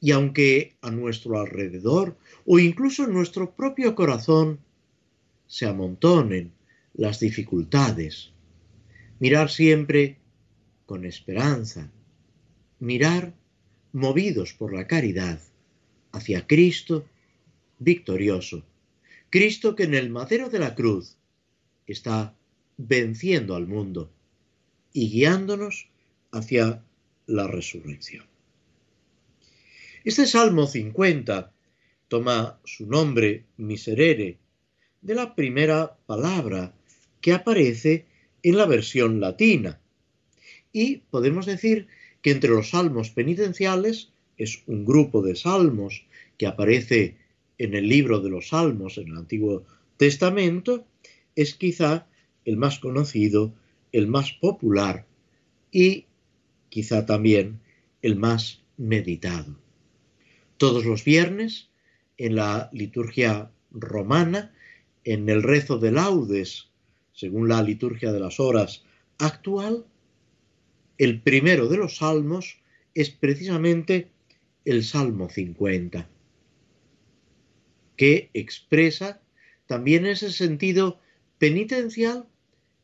Y 0.00 0.12
aunque 0.12 0.74
a 0.80 0.90
nuestro 0.90 1.38
alrededor 1.38 2.16
o 2.46 2.58
incluso 2.58 3.04
en 3.04 3.12
nuestro 3.12 3.54
propio 3.54 3.94
corazón 3.94 4.60
se 5.46 5.66
amontonen 5.66 6.52
las 6.94 7.20
dificultades, 7.20 8.32
mirar 9.18 9.50
siempre 9.50 10.16
con 10.86 11.04
esperanza, 11.04 11.90
mirar 12.78 13.34
movidos 13.92 14.54
por 14.54 14.72
la 14.72 14.86
caridad 14.86 15.42
hacia 16.10 16.46
Cristo 16.46 17.04
victorioso, 17.78 18.64
Cristo 19.28 19.76
que 19.76 19.82
en 19.82 19.92
el 19.92 20.08
madero 20.08 20.48
de 20.48 20.58
la 20.58 20.74
cruz 20.74 21.18
está 21.86 22.34
venciendo 22.76 23.54
al 23.56 23.66
mundo 23.66 24.10
y 24.92 25.10
guiándonos 25.10 25.88
hacia 26.32 26.82
la 27.26 27.46
resurrección. 27.46 28.24
Este 30.04 30.26
Salmo 30.26 30.66
50 30.66 31.52
toma 32.08 32.58
su 32.64 32.86
nombre 32.86 33.44
miserere 33.56 34.38
de 35.00 35.14
la 35.14 35.34
primera 35.34 35.96
palabra 36.06 36.72
que 37.20 37.32
aparece 37.32 38.06
en 38.42 38.56
la 38.56 38.66
versión 38.66 39.20
latina. 39.20 39.80
Y 40.72 40.98
podemos 41.10 41.46
decir 41.46 41.88
que 42.22 42.30
entre 42.30 42.50
los 42.50 42.70
salmos 42.70 43.10
penitenciales 43.10 44.10
es 44.36 44.62
un 44.66 44.84
grupo 44.84 45.22
de 45.22 45.34
salmos 45.34 46.04
que 46.38 46.46
aparece 46.46 47.16
en 47.58 47.74
el 47.74 47.88
libro 47.88 48.20
de 48.20 48.30
los 48.30 48.48
salmos 48.48 48.98
en 48.98 49.08
el 49.08 49.16
Antiguo 49.16 49.64
Testamento, 49.96 50.84
es 51.34 51.54
quizá 51.54 52.06
el 52.46 52.56
más 52.56 52.78
conocido, 52.78 53.52
el 53.92 54.06
más 54.06 54.32
popular 54.32 55.04
y 55.70 56.06
quizá 56.70 57.04
también 57.04 57.60
el 58.00 58.16
más 58.16 58.62
meditado. 58.78 59.58
Todos 60.56 60.86
los 60.86 61.04
viernes, 61.04 61.68
en 62.16 62.36
la 62.36 62.70
liturgia 62.72 63.50
romana, 63.70 64.54
en 65.04 65.28
el 65.28 65.42
rezo 65.42 65.78
de 65.78 65.92
laudes, 65.92 66.70
según 67.12 67.48
la 67.48 67.62
liturgia 67.62 68.12
de 68.12 68.20
las 68.20 68.40
horas 68.40 68.84
actual, 69.18 69.84
el 70.98 71.20
primero 71.20 71.68
de 71.68 71.76
los 71.76 71.98
salmos 71.98 72.58
es 72.94 73.10
precisamente 73.10 74.08
el 74.64 74.82
Salmo 74.84 75.28
50, 75.28 76.08
que 77.96 78.30
expresa 78.34 79.20
también 79.66 80.06
ese 80.06 80.32
sentido 80.32 80.98
penitencial 81.38 82.26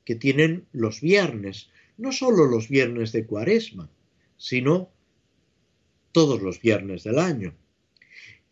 que 0.04 0.14
tienen 0.14 0.66
los 0.72 1.00
viernes, 1.00 1.70
no 1.96 2.12
solo 2.12 2.46
los 2.46 2.68
viernes 2.68 3.12
de 3.12 3.26
cuaresma, 3.26 3.90
sino 4.36 4.90
todos 6.12 6.42
los 6.42 6.60
viernes 6.60 7.04
del 7.04 7.18
año. 7.18 7.54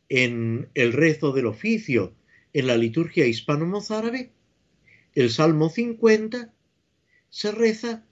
En 0.08 0.68
el 0.74 0.92
rezo 0.92 1.32
del 1.32 1.46
oficio, 1.46 2.14
en 2.52 2.66
la 2.66 2.76
liturgia 2.76 3.26
hispano-mozárabe, 3.26 4.30
el 5.14 5.30
Salmo 5.30 5.68
50 5.68 6.52
se 7.28 7.52
reza 7.52 8.04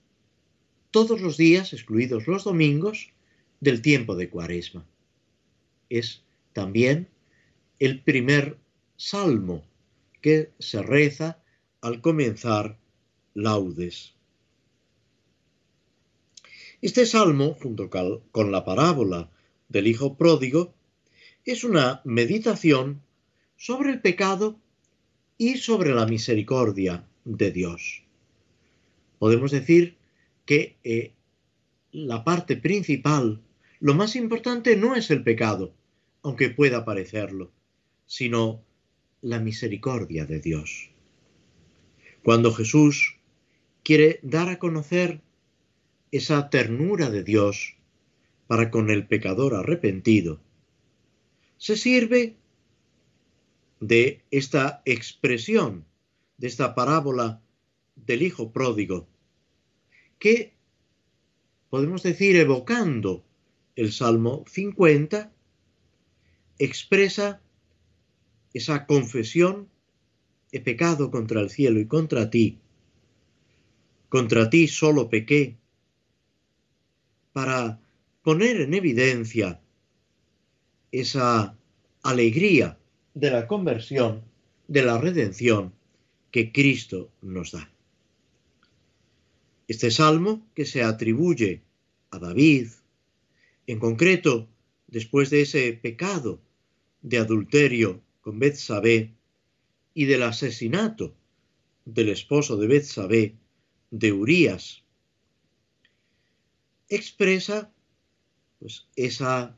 todos 0.91 1.21
los 1.21 1.37
días, 1.37 1.73
excluidos 1.73 2.27
los 2.27 2.43
domingos, 2.43 3.11
del 3.59 3.81
tiempo 3.81 4.15
de 4.15 4.29
Cuaresma. 4.29 4.85
Es 5.89 6.23
también 6.53 7.07
el 7.79 8.01
primer 8.01 8.57
salmo 8.95 9.63
que 10.21 10.51
se 10.59 10.81
reza 10.81 11.41
al 11.81 12.01
comenzar 12.01 12.77
laudes. 13.33 14.13
Este 16.81 17.05
salmo, 17.05 17.57
junto 17.61 17.89
con 17.89 18.51
la 18.51 18.63
parábola 18.63 19.29
del 19.67 19.87
Hijo 19.87 20.15
Pródigo, 20.15 20.73
es 21.45 21.63
una 21.63 22.01
meditación 22.05 23.01
sobre 23.57 23.91
el 23.91 24.01
pecado 24.01 24.59
y 25.37 25.57
sobre 25.57 25.93
la 25.93 26.05
misericordia 26.05 27.05
de 27.25 27.51
Dios. 27.51 28.03
Podemos 29.19 29.51
decir 29.51 29.97
que 30.45 30.77
eh, 30.83 31.13
la 31.91 32.23
parte 32.23 32.55
principal, 32.55 33.41
lo 33.79 33.93
más 33.93 34.15
importante 34.15 34.77
no 34.77 34.95
es 34.95 35.11
el 35.11 35.23
pecado, 35.23 35.73
aunque 36.23 36.49
pueda 36.49 36.85
parecerlo, 36.85 37.51
sino 38.05 38.63
la 39.21 39.39
misericordia 39.39 40.25
de 40.25 40.39
Dios. 40.39 40.91
Cuando 42.23 42.53
Jesús 42.53 43.18
quiere 43.89 44.19
dar 44.21 44.49
a 44.49 44.59
conocer 44.59 45.19
esa 46.11 46.51
ternura 46.51 47.09
de 47.09 47.23
Dios 47.23 47.75
para 48.45 48.69
con 48.69 48.91
el 48.91 49.07
pecador 49.07 49.55
arrepentido, 49.55 50.39
se 51.57 51.75
sirve 51.75 52.35
de 53.79 54.21
esta 54.29 54.83
expresión, 54.85 55.85
de 56.37 56.45
esta 56.45 56.75
parábola 56.75 57.41
del 57.95 58.21
Hijo 58.21 58.51
Pródigo, 58.51 59.07
que 60.19 60.53
podemos 61.71 62.03
decir 62.03 62.35
evocando 62.35 63.25
el 63.75 63.91
Salmo 63.91 64.45
50, 64.47 65.31
expresa 66.59 67.41
esa 68.53 68.85
confesión, 68.85 69.67
he 70.51 70.59
pecado 70.59 71.09
contra 71.09 71.41
el 71.41 71.49
cielo 71.49 71.79
y 71.79 71.87
contra 71.87 72.29
ti, 72.29 72.59
contra 74.09 74.49
ti 74.49 74.67
solo 74.67 75.09
pequé, 75.09 75.57
para 77.31 77.79
poner 78.23 78.61
en 78.61 78.73
evidencia 78.73 79.61
esa 80.91 81.55
alegría 82.01 82.77
de 83.13 83.31
la 83.31 83.47
conversión, 83.47 84.23
de 84.67 84.83
la 84.83 84.97
redención 84.97 85.73
que 86.31 86.51
Cristo 86.51 87.11
nos 87.21 87.51
da. 87.51 87.71
Este 89.67 89.91
salmo 89.91 90.47
que 90.55 90.65
se 90.65 90.83
atribuye 90.83 91.61
a 92.09 92.19
David, 92.19 92.69
en 93.67 93.79
concreto 93.79 94.47
después 94.87 95.29
de 95.29 95.41
ese 95.41 95.73
pecado 95.73 96.41
de 97.01 97.19
adulterio 97.19 98.01
con 98.21 98.39
Betsabé 98.39 99.13
y 99.93 100.05
del 100.05 100.23
asesinato 100.23 101.15
del 101.85 102.09
esposo 102.09 102.57
de 102.57 102.67
Betsabé, 102.67 103.35
de 103.91 104.11
Urías, 104.11 104.83
expresa 106.87 107.71
pues, 108.59 108.87
esa 108.95 109.57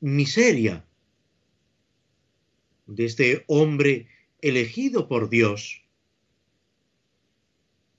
miseria 0.00 0.84
de 2.86 3.04
este 3.04 3.44
hombre 3.46 4.08
elegido 4.40 5.08
por 5.08 5.30
Dios 5.30 5.82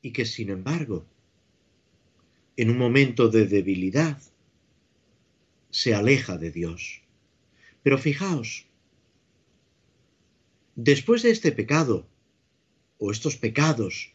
y 0.01 0.11
que 0.11 0.25
sin 0.25 0.49
embargo, 0.49 1.05
en 2.57 2.69
un 2.69 2.77
momento 2.77 3.29
de 3.29 3.47
debilidad, 3.47 4.21
se 5.71 5.95
aleja 5.95 6.37
de 6.37 6.51
Dios. 6.51 7.01
Pero 7.81 7.97
fijaos, 7.97 8.67
después 10.75 11.23
de 11.23 11.31
este 11.31 11.51
pecado, 11.51 12.07
o 12.97 13.11
estos 13.11 13.35
pecados 13.35 14.14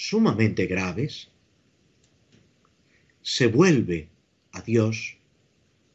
sumamente 0.00 0.64
graves, 0.64 1.28
se 3.20 3.48
vuelve 3.48 4.08
a 4.50 4.62
Dios, 4.62 5.18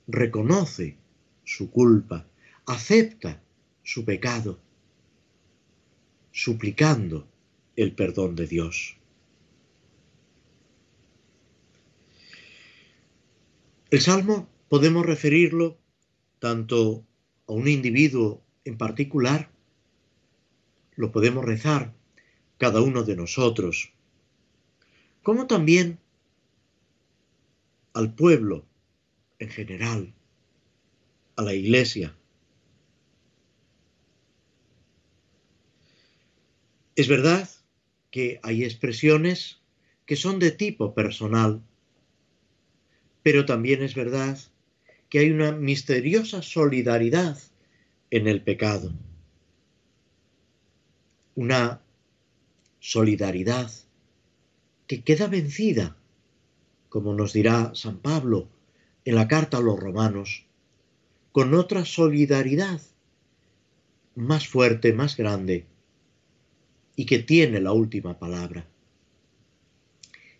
reconoce 0.06 0.96
su 1.44 1.72
culpa, 1.72 2.28
acepta 2.68 3.42
su 3.82 4.06
pecado, 4.06 4.60
suplicando 6.32 7.28
el 7.76 7.94
perdón 7.94 8.36
de 8.36 8.46
Dios. 8.46 8.96
El 13.90 14.02
Salmo 14.02 14.48
podemos 14.70 15.04
referirlo 15.04 15.80
tanto 16.38 17.04
a 17.48 17.54
un 17.54 17.68
individuo 17.68 18.44
en 18.66 18.78
particular, 18.78 19.50
lo 20.96 21.12
podemos 21.12 21.44
rezar 21.44 21.92
cada 22.60 22.82
uno 22.82 23.04
de 23.04 23.16
nosotros, 23.16 23.95
como 25.26 25.48
también 25.48 25.98
al 27.94 28.14
pueblo 28.14 28.64
en 29.40 29.50
general, 29.50 30.14
a 31.36 31.42
la 31.42 31.56
iglesia. 31.56 32.16
Es 36.96 37.08
verdad 37.08 37.50
que 38.12 38.40
hay 38.44 38.64
expresiones 38.64 39.62
que 40.06 40.16
son 40.16 40.38
de 40.38 40.52
tipo 40.52 40.94
personal, 40.94 41.60
pero 43.24 43.48
también 43.48 43.82
es 43.82 43.96
verdad 43.96 44.38
que 45.10 45.18
hay 45.18 45.32
una 45.32 45.54
misteriosa 45.54 46.44
solidaridad 46.44 47.40
en 48.12 48.28
el 48.28 48.44
pecado, 48.44 48.94
una 51.34 51.82
solidaridad 52.80 53.85
que 54.88 55.04
queda 55.04 55.28
vencida, 55.28 55.98
como 56.90 57.14
nos 57.14 57.34
dirá 57.34 57.74
San 57.76 57.98
Pablo 58.00 58.48
en 59.04 59.16
la 59.16 59.28
carta 59.28 59.58
a 59.58 59.62
los 59.62 59.80
romanos, 59.80 60.46
con 61.32 61.54
otra 61.54 61.86
solidaridad 61.86 62.82
más 64.16 64.48
fuerte, 64.48 64.94
más 64.94 65.18
grande, 65.18 65.66
y 66.96 67.06
que 67.06 67.20
tiene 67.20 67.60
la 67.60 67.74
última 67.74 68.18
palabra. 68.18 68.66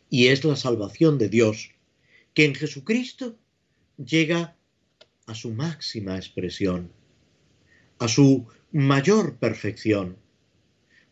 Y 0.10 0.28
es 0.28 0.46
la 0.46 0.56
salvación 0.56 1.18
de 1.18 1.30
Dios, 1.30 1.72
que 2.34 2.46
en 2.46 2.56
Jesucristo 2.56 3.36
llega 3.98 4.56
a 5.26 5.36
su 5.36 5.52
máxima 5.52 6.16
expresión, 6.16 6.92
a 8.00 8.08
su 8.08 8.48
mayor 8.72 9.38
perfección, 9.38 10.18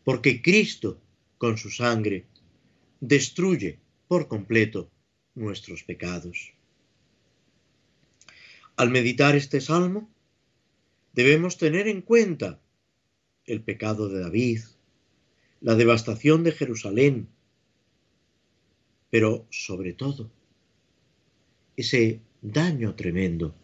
porque 0.04 0.40
Cristo, 0.40 0.98
con 1.38 1.58
su 1.58 1.70
sangre, 1.70 2.26
destruye 3.08 3.78
por 4.08 4.28
completo 4.28 4.90
nuestros 5.34 5.82
pecados. 5.82 6.54
Al 8.76 8.90
meditar 8.90 9.36
este 9.36 9.60
salmo, 9.60 10.10
debemos 11.12 11.58
tener 11.58 11.86
en 11.86 12.00
cuenta 12.00 12.60
el 13.44 13.62
pecado 13.62 14.08
de 14.08 14.20
David, 14.20 14.60
la 15.60 15.74
devastación 15.74 16.44
de 16.44 16.52
Jerusalén, 16.52 17.28
pero 19.10 19.46
sobre 19.50 19.92
todo 19.92 20.30
ese 21.76 22.20
daño 22.40 22.94
tremendo 22.94 23.54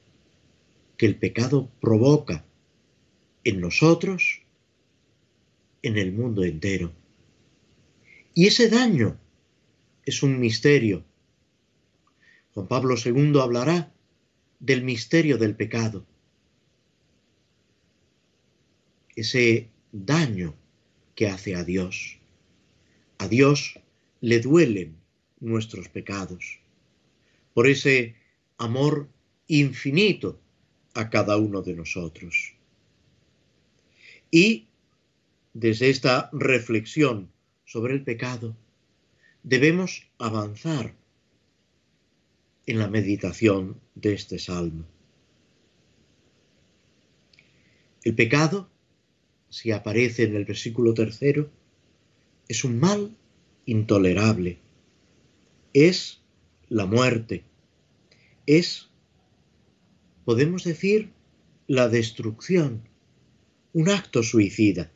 que 0.98 1.06
el 1.06 1.16
pecado 1.16 1.70
provoca 1.80 2.44
en 3.44 3.60
nosotros, 3.60 4.42
en 5.82 5.96
el 5.96 6.12
mundo 6.12 6.44
entero. 6.44 6.92
Y 8.34 8.46
ese 8.46 8.68
daño 8.68 9.18
es 10.10 10.24
un 10.24 10.40
misterio. 10.40 11.04
Juan 12.52 12.66
Pablo 12.66 12.96
II 13.02 13.40
hablará 13.40 13.92
del 14.58 14.82
misterio 14.82 15.38
del 15.38 15.54
pecado. 15.54 16.04
Ese 19.14 19.68
daño 19.92 20.54
que 21.14 21.28
hace 21.28 21.54
a 21.54 21.62
Dios. 21.62 22.18
A 23.18 23.28
Dios 23.28 23.78
le 24.20 24.40
duelen 24.40 24.96
nuestros 25.38 25.88
pecados. 25.88 26.58
Por 27.54 27.68
ese 27.68 28.16
amor 28.58 29.08
infinito 29.46 30.40
a 30.94 31.08
cada 31.08 31.36
uno 31.36 31.62
de 31.62 31.74
nosotros. 31.74 32.54
Y 34.30 34.66
desde 35.54 35.88
esta 35.88 36.30
reflexión 36.32 37.30
sobre 37.64 37.94
el 37.94 38.02
pecado, 38.02 38.56
debemos 39.42 40.08
avanzar 40.18 40.94
en 42.66 42.78
la 42.78 42.88
meditación 42.88 43.80
de 43.94 44.14
este 44.14 44.38
salmo. 44.38 44.84
El 48.02 48.14
pecado 48.14 48.70
si 49.50 49.72
aparece 49.72 50.22
en 50.22 50.36
el 50.36 50.44
versículo 50.44 50.94
tercero, 50.94 51.50
es 52.48 52.64
un 52.64 52.78
mal 52.78 53.16
intolerable, 53.66 54.60
es 55.74 56.22
la 56.68 56.86
muerte, 56.86 57.44
es, 58.46 58.88
podemos 60.24 60.64
decir, 60.64 61.12
la 61.66 61.88
destrucción, 61.88 62.88
un 63.72 63.88
acto 63.88 64.22
suicida. 64.22 64.90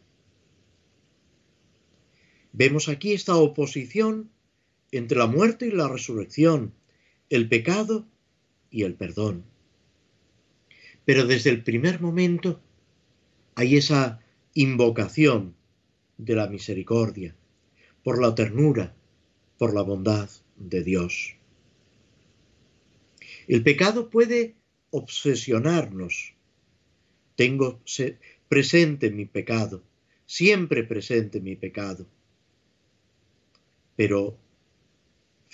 Vemos 2.52 2.88
aquí 2.88 3.12
esta 3.12 3.36
oposición 3.36 4.30
entre 4.98 5.18
la 5.18 5.26
muerte 5.26 5.66
y 5.66 5.70
la 5.70 5.88
resurrección, 5.88 6.72
el 7.28 7.48
pecado 7.48 8.06
y 8.70 8.82
el 8.82 8.94
perdón. 8.94 9.44
Pero 11.04 11.26
desde 11.26 11.50
el 11.50 11.62
primer 11.62 12.00
momento 12.00 12.60
hay 13.54 13.76
esa 13.76 14.20
invocación 14.54 15.54
de 16.16 16.34
la 16.36 16.46
misericordia, 16.46 17.34
por 18.02 18.20
la 18.20 18.34
ternura, 18.34 18.94
por 19.58 19.74
la 19.74 19.82
bondad 19.82 20.30
de 20.56 20.82
Dios. 20.82 21.36
El 23.48 23.62
pecado 23.62 24.10
puede 24.10 24.54
obsesionarnos. 24.90 26.34
Tengo 27.36 27.80
presente 28.48 29.10
mi 29.10 29.26
pecado, 29.26 29.82
siempre 30.24 30.84
presente 30.84 31.40
mi 31.40 31.56
pecado. 31.56 32.06
Pero 33.96 34.38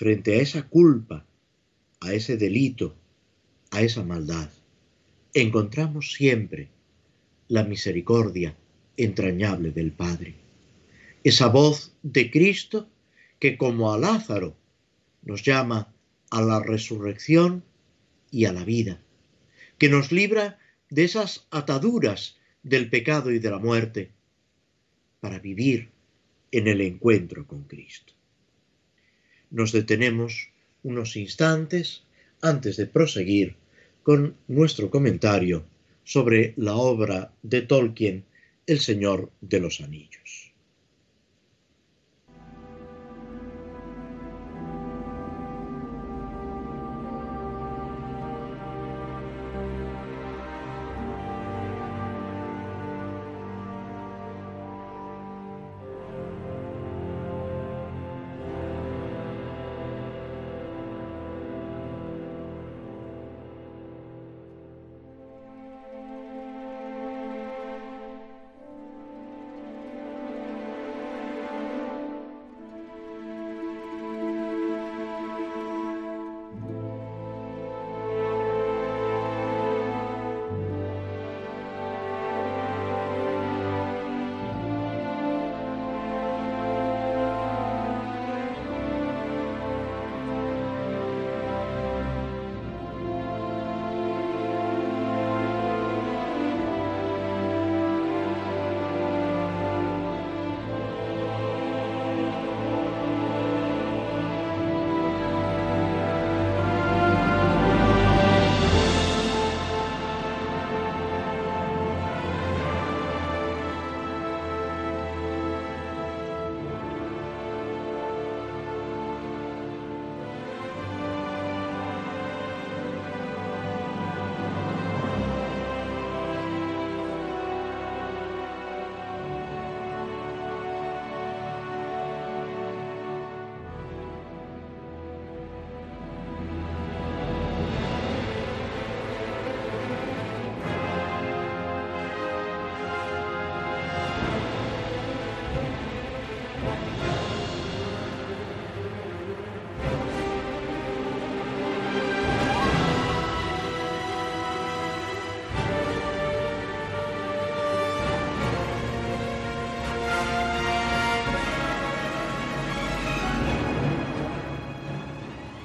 frente 0.00 0.32
a 0.32 0.40
esa 0.40 0.62
culpa, 0.62 1.26
a 2.00 2.14
ese 2.14 2.38
delito, 2.38 2.96
a 3.70 3.82
esa 3.82 4.02
maldad, 4.02 4.48
encontramos 5.34 6.14
siempre 6.14 6.70
la 7.48 7.64
misericordia 7.64 8.56
entrañable 8.96 9.72
del 9.72 9.92
Padre. 9.92 10.36
Esa 11.22 11.48
voz 11.48 11.92
de 12.02 12.30
Cristo 12.30 12.88
que 13.38 13.58
como 13.58 13.92
a 13.92 13.98
Lázaro 13.98 14.56
nos 15.20 15.42
llama 15.42 15.92
a 16.30 16.40
la 16.40 16.60
resurrección 16.60 17.62
y 18.30 18.46
a 18.46 18.54
la 18.54 18.64
vida, 18.64 19.02
que 19.76 19.90
nos 19.90 20.12
libra 20.12 20.58
de 20.88 21.04
esas 21.04 21.46
ataduras 21.50 22.38
del 22.62 22.88
pecado 22.88 23.32
y 23.32 23.38
de 23.38 23.50
la 23.50 23.58
muerte 23.58 24.12
para 25.20 25.40
vivir 25.40 25.90
en 26.52 26.68
el 26.68 26.80
encuentro 26.80 27.46
con 27.46 27.64
Cristo. 27.64 28.14
Nos 29.50 29.72
detenemos 29.72 30.50
unos 30.82 31.16
instantes 31.16 32.04
antes 32.40 32.76
de 32.76 32.86
proseguir 32.86 33.56
con 34.02 34.36
nuestro 34.48 34.90
comentario 34.90 35.64
sobre 36.04 36.54
la 36.56 36.74
obra 36.76 37.32
de 37.42 37.62
Tolkien 37.62 38.24
el 38.66 38.80
Señor 38.80 39.30
de 39.40 39.60
los 39.60 39.80
Anillos. 39.80 40.49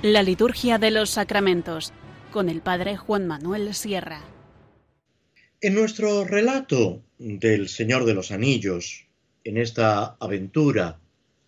La 0.07 0.21
liturgia 0.21 0.77
de 0.77 0.91
los 0.91 1.09
sacramentos 1.09 1.91
con 2.31 2.47
el 2.47 2.61
Padre 2.61 2.95
Juan 2.95 3.25
Manuel 3.25 3.73
Sierra. 3.73 4.21
En 5.61 5.73
nuestro 5.73 6.23
relato 6.23 7.01
del 7.17 7.69
Señor 7.69 8.05
de 8.05 8.13
los 8.13 8.29
Anillos, 8.29 9.07
en 9.43 9.57
esta 9.57 10.15
aventura 10.19 10.99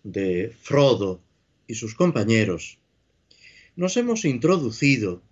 de 0.02 0.52
Frodo 0.60 1.22
y 1.68 1.76
sus 1.76 1.94
compañeros, 1.94 2.80
nos 3.76 3.96
hemos 3.96 4.24
introducido 4.24 5.22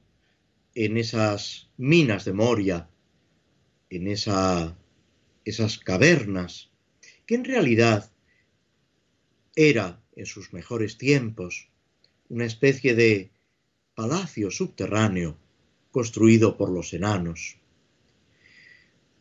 en 0.76 0.96
esas 0.96 1.68
minas 1.76 2.26
de 2.26 2.32
Moria, 2.32 2.88
en 3.90 4.06
esa, 4.06 4.78
esas 5.44 5.78
cavernas, 5.78 6.70
que 7.26 7.34
en 7.34 7.44
realidad 7.44 8.08
era, 9.56 10.00
en 10.14 10.26
sus 10.26 10.52
mejores 10.52 10.96
tiempos, 10.96 11.70
una 12.28 12.44
especie 12.44 12.94
de 12.94 13.30
palacio 13.94 14.50
subterráneo 14.50 15.36
construido 15.90 16.56
por 16.56 16.70
los 16.70 16.92
enanos. 16.92 17.58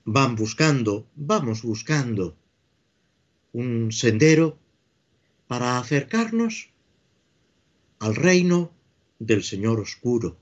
Van 0.04 0.36
buscando, 0.36 1.08
vamos 1.16 1.62
buscando 1.62 2.36
un 3.54 3.92
sendero 3.92 4.58
para 5.48 5.78
acercarnos 5.78 6.70
al 8.00 8.16
reino 8.16 8.72
del 9.20 9.44
Señor 9.44 9.80
Oscuro, 9.80 10.38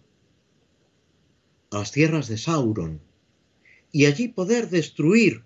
a 1.72 1.80
las 1.80 1.92
tierras 1.92 2.28
de 2.28 2.38
Sauron, 2.38 3.00
y 3.92 4.06
allí 4.06 4.28
poder 4.28 4.70
destruir 4.70 5.44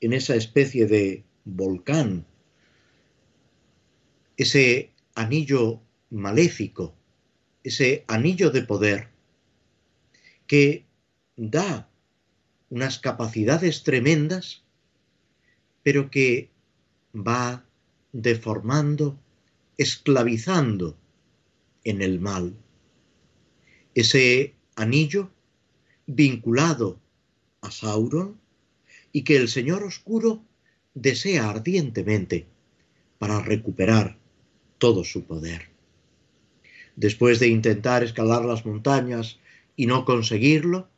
en 0.00 0.12
esa 0.12 0.34
especie 0.34 0.86
de 0.86 1.24
volcán 1.44 2.26
ese 4.36 4.92
anillo 5.14 5.80
maléfico, 6.10 6.94
ese 7.62 8.04
anillo 8.06 8.50
de 8.50 8.62
poder 8.62 9.08
que 10.46 10.84
da 11.36 11.88
unas 12.70 12.98
capacidades 12.98 13.82
tremendas, 13.82 14.62
pero 15.82 16.10
que 16.10 16.50
va 17.14 17.64
deformando, 18.12 19.18
esclavizando 19.76 20.96
en 21.84 22.02
el 22.02 22.20
mal. 22.20 22.56
Ese 23.94 24.54
anillo 24.74 25.30
vinculado 26.06 27.00
a 27.60 27.70
Sauron 27.70 28.40
y 29.12 29.22
que 29.22 29.36
el 29.36 29.48
Señor 29.48 29.82
Oscuro 29.84 30.42
desea 30.94 31.48
ardientemente 31.48 32.46
para 33.18 33.40
recuperar 33.40 34.18
todo 34.78 35.04
su 35.04 35.24
poder. 35.24 35.75
Después 36.96 37.38
de 37.38 37.48
intentar 37.48 38.02
escalar 38.02 38.44
las 38.44 38.64
montañas 38.64 39.38
y 39.76 39.86
no 39.86 40.04
conseguirlo, 40.04 40.88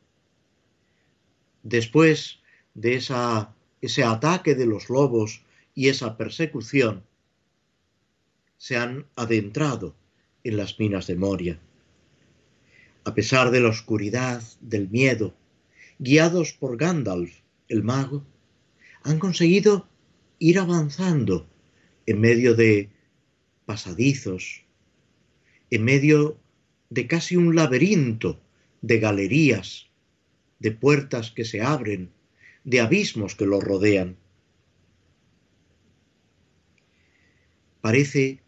después 1.63 2.39
de 2.75 2.95
ese 2.95 4.05
ataque 4.05 4.55
de 4.55 4.67
los 4.67 4.89
lobos 4.89 5.43
y 5.75 5.89
esa 5.89 6.17
persecución, 6.17 7.05
se 8.57 8.77
han 8.77 9.07
adentrado 9.17 9.95
en 10.45 10.57
las 10.57 10.79
minas 10.79 11.07
de 11.07 11.17
Moria. 11.17 11.61
A 13.05 13.15
pesar 13.15 13.51
de 13.51 13.61
la 13.61 13.69
oscuridad, 13.69 14.43
del 14.61 14.89
miedo, 14.89 15.35
guiados 15.99 16.53
por 16.53 16.77
Gandalf, 16.77 17.33
el 17.69 17.83
mago, 17.83 18.25
han 19.03 19.19
conseguido 19.19 19.89
ir 20.39 20.59
avanzando 20.59 21.49
en 22.07 22.21
medio 22.21 22.55
de 22.55 22.91
pasadizos, 23.67 24.65
en 25.71 25.85
medio 25.85 26.39
de 26.91 27.07
casi 27.07 27.37
un 27.37 27.55
laberinto 27.55 28.41
de 28.83 28.99
galerías, 28.99 29.87
de 30.59 30.73
puertas 30.73 31.31
que 31.31 31.45
se 31.45 31.63
abren, 31.63 32.11
de 32.65 32.81
abismos 32.81 33.35
que 33.35 33.47
los 33.47 33.63
rodean. 33.63 34.17
Parece 37.81 38.41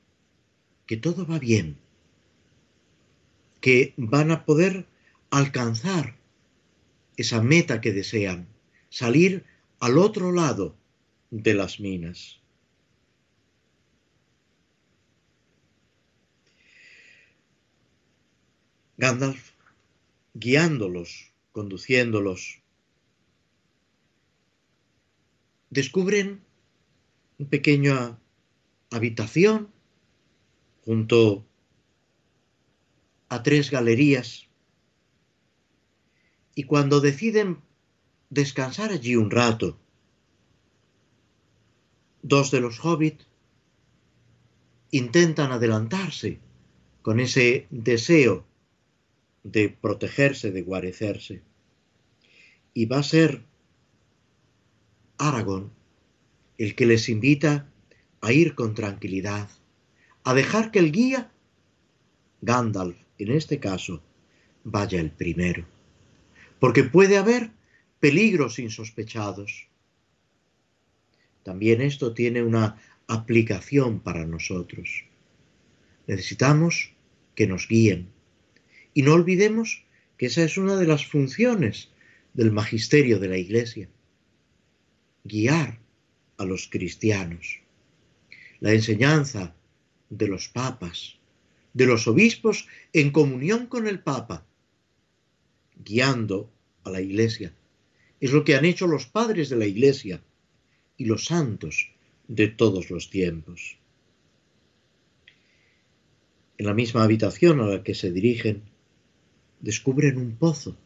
que 0.86 0.96
todo 0.96 1.26
va 1.26 1.38
bien, 1.38 1.76
que 3.60 3.94
van 3.96 4.30
a 4.30 4.44
poder 4.44 4.86
alcanzar 5.30 6.16
esa 7.16 7.42
meta 7.42 7.80
que 7.80 7.92
desean, 7.92 8.48
salir 8.88 9.44
al 9.78 9.98
otro 9.98 10.32
lado 10.32 10.76
de 11.30 11.54
las 11.54 11.78
minas. 11.80 12.39
Gandalf, 19.00 19.52
guiándolos, 20.34 21.32
conduciéndolos, 21.52 22.60
descubren 25.70 26.44
una 27.38 27.48
pequeña 27.48 28.18
habitación 28.90 29.70
junto 30.84 31.46
a 33.30 33.42
tres 33.42 33.70
galerías. 33.70 34.48
Y 36.54 36.64
cuando 36.64 37.00
deciden 37.00 37.56
descansar 38.28 38.90
allí 38.92 39.16
un 39.16 39.30
rato, 39.30 39.78
dos 42.20 42.50
de 42.50 42.60
los 42.60 42.84
hobbits 42.84 43.24
intentan 44.90 45.52
adelantarse 45.52 46.38
con 47.00 47.18
ese 47.18 47.66
deseo 47.70 48.49
de 49.42 49.68
protegerse, 49.68 50.50
de 50.50 50.62
guarecerse. 50.62 51.42
Y 52.74 52.86
va 52.86 52.98
a 52.98 53.02
ser 53.02 53.42
Aragón 55.18 55.72
el 56.58 56.74
que 56.74 56.86
les 56.86 57.08
invita 57.08 57.70
a 58.20 58.32
ir 58.32 58.54
con 58.54 58.74
tranquilidad, 58.74 59.48
a 60.24 60.34
dejar 60.34 60.70
que 60.70 60.78
el 60.78 60.92
guía, 60.92 61.32
Gandalf 62.42 62.96
en 63.18 63.32
este 63.32 63.60
caso, 63.60 64.02
vaya 64.64 65.00
el 65.00 65.10
primero. 65.10 65.66
Porque 66.58 66.84
puede 66.84 67.18
haber 67.18 67.50
peligros 67.98 68.58
insospechados. 68.58 69.68
También 71.42 71.80
esto 71.82 72.14
tiene 72.14 72.42
una 72.42 72.76
aplicación 73.06 74.00
para 74.00 74.26
nosotros. 74.26 75.04
Necesitamos 76.06 76.94
que 77.34 77.46
nos 77.46 77.68
guíen, 77.68 78.10
y 78.94 79.02
no 79.02 79.14
olvidemos 79.14 79.84
que 80.16 80.26
esa 80.26 80.42
es 80.42 80.58
una 80.58 80.76
de 80.76 80.86
las 80.86 81.06
funciones 81.06 81.90
del 82.34 82.52
magisterio 82.52 83.18
de 83.18 83.28
la 83.28 83.38
Iglesia, 83.38 83.88
guiar 85.24 85.78
a 86.36 86.44
los 86.44 86.68
cristianos. 86.68 87.60
La 88.60 88.72
enseñanza 88.72 89.54
de 90.10 90.28
los 90.28 90.48
papas, 90.48 91.16
de 91.72 91.86
los 91.86 92.06
obispos 92.08 92.66
en 92.92 93.10
comunión 93.10 93.66
con 93.66 93.86
el 93.86 94.00
Papa, 94.00 94.44
guiando 95.84 96.50
a 96.84 96.90
la 96.90 97.00
Iglesia. 97.00 97.54
Es 98.20 98.32
lo 98.32 98.44
que 98.44 98.54
han 98.54 98.64
hecho 98.64 98.86
los 98.86 99.06
padres 99.06 99.48
de 99.48 99.56
la 99.56 99.66
Iglesia 99.66 100.22
y 100.96 101.06
los 101.06 101.24
santos 101.24 101.92
de 102.28 102.48
todos 102.48 102.90
los 102.90 103.08
tiempos. 103.10 103.78
En 106.58 106.66
la 106.66 106.74
misma 106.74 107.04
habitación 107.04 107.60
a 107.60 107.66
la 107.66 107.82
que 107.82 107.94
se 107.94 108.12
dirigen 108.12 108.62
descubren 109.60 110.16
un 110.16 110.36
pozo 110.36 110.76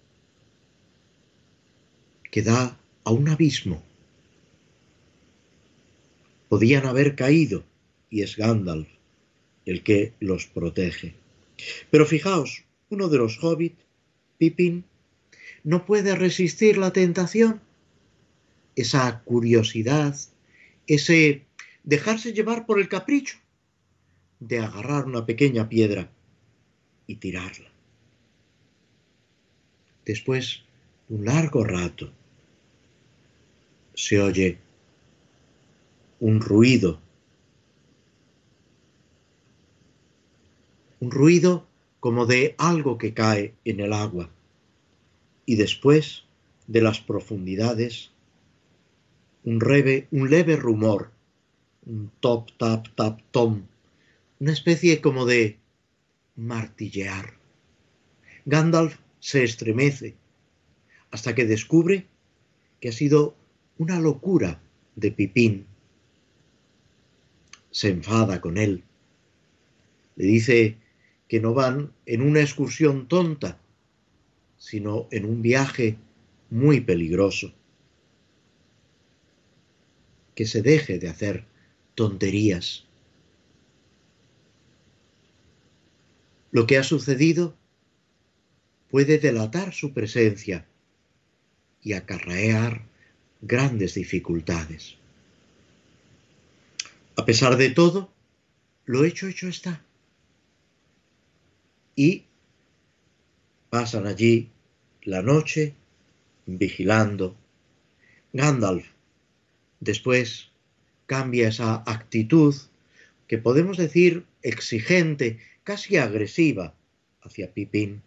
que 2.30 2.42
da 2.42 2.78
a 3.04 3.10
un 3.12 3.28
abismo. 3.28 3.82
Podían 6.48 6.86
haber 6.86 7.14
caído 7.14 7.64
y 8.10 8.22
es 8.22 8.36
Gandalf 8.36 8.88
el 9.64 9.82
que 9.82 10.12
los 10.20 10.46
protege. 10.46 11.14
Pero 11.90 12.04
fijaos, 12.04 12.64
uno 12.90 13.08
de 13.08 13.18
los 13.18 13.42
hobbits, 13.42 13.82
Pippin, 14.36 14.84
no 15.62 15.86
puede 15.86 16.14
resistir 16.14 16.76
la 16.76 16.92
tentación, 16.92 17.60
esa 18.76 19.22
curiosidad, 19.24 20.14
ese 20.86 21.44
dejarse 21.84 22.32
llevar 22.32 22.66
por 22.66 22.78
el 22.78 22.88
capricho 22.88 23.38
de 24.40 24.58
agarrar 24.58 25.06
una 25.06 25.24
pequeña 25.24 25.68
piedra 25.68 26.10
y 27.06 27.16
tirarla 27.16 27.73
después 30.04 30.62
de 31.08 31.16
un 31.16 31.24
largo 31.24 31.64
rato, 31.64 32.10
se 33.94 34.20
oye 34.20 34.58
un 36.20 36.40
ruido, 36.40 37.00
un 41.00 41.10
ruido 41.10 41.66
como 42.00 42.26
de 42.26 42.54
algo 42.58 42.98
que 42.98 43.14
cae 43.14 43.54
en 43.64 43.80
el 43.80 43.92
agua, 43.92 44.30
y 45.46 45.56
después 45.56 46.24
de 46.66 46.80
las 46.80 47.00
profundidades, 47.00 48.10
un, 49.44 49.60
un 50.10 50.30
leve 50.30 50.56
rumor, 50.56 51.10
un 51.84 52.10
top, 52.20 52.50
tap, 52.56 52.88
tap, 52.94 53.20
tom, 53.30 53.62
una 54.40 54.52
especie 54.52 55.00
como 55.00 55.26
de 55.26 55.58
martillear. 56.36 57.34
Gandalf 58.46 58.98
se 59.24 59.42
estremece 59.42 60.16
hasta 61.10 61.34
que 61.34 61.46
descubre 61.46 62.06
que 62.78 62.90
ha 62.90 62.92
sido 62.92 63.34
una 63.78 63.98
locura 63.98 64.60
de 64.96 65.12
Pipín. 65.12 65.64
Se 67.70 67.88
enfada 67.88 68.42
con 68.42 68.58
él. 68.58 68.84
Le 70.16 70.26
dice 70.26 70.76
que 71.26 71.40
no 71.40 71.54
van 71.54 71.90
en 72.04 72.20
una 72.20 72.42
excursión 72.42 73.08
tonta, 73.08 73.58
sino 74.58 75.08
en 75.10 75.24
un 75.24 75.40
viaje 75.40 75.96
muy 76.50 76.82
peligroso. 76.82 77.54
Que 80.34 80.44
se 80.44 80.60
deje 80.60 80.98
de 80.98 81.08
hacer 81.08 81.46
tonterías. 81.94 82.84
Lo 86.50 86.66
que 86.66 86.76
ha 86.76 86.82
sucedido 86.82 87.56
puede 88.94 89.18
delatar 89.18 89.74
su 89.74 89.92
presencia 89.92 90.64
y 91.82 91.94
acarrear 91.94 92.82
grandes 93.42 93.94
dificultades. 93.94 94.94
A 97.16 97.24
pesar 97.24 97.56
de 97.56 97.70
todo, 97.70 98.12
lo 98.84 99.04
hecho 99.04 99.26
hecho 99.26 99.48
está. 99.48 99.82
Y 101.96 102.22
pasan 103.68 104.06
allí 104.06 104.50
la 105.02 105.22
noche 105.22 105.74
vigilando. 106.46 107.34
Gandalf 108.32 108.86
después 109.80 110.50
cambia 111.06 111.48
esa 111.48 111.82
actitud 111.84 112.54
que 113.26 113.38
podemos 113.38 113.76
decir 113.76 114.24
exigente, 114.42 115.40
casi 115.64 115.96
agresiva 115.96 116.74
hacia 117.22 117.52
Pipín 117.52 118.00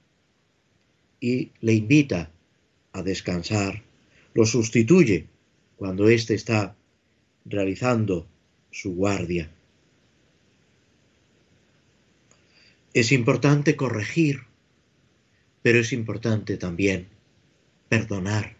y 1.20 1.52
le 1.62 1.74
invita 1.74 2.32
a 2.94 3.02
descansar, 3.02 3.84
lo 4.34 4.46
sustituye 4.46 5.28
cuando 5.76 6.08
éste 6.10 6.34
está 6.34 6.76
realizando 7.46 8.28
su 8.72 8.96
guardia. 8.96 9.52
Es 12.94 13.12
importante 13.12 13.76
corregir, 13.76 14.42
pero 15.62 15.80
es 15.80 15.94
importante 15.94 16.58
también 16.58 17.08
perdonar. 17.90 18.56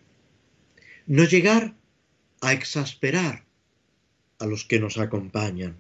No 1.06 1.24
llegar 1.24 1.76
a 2.42 2.54
exasperar 2.54 3.46
a 4.40 4.46
los 4.46 4.66
que 4.66 4.80
nos 4.80 4.98
acompañan. 4.98 5.76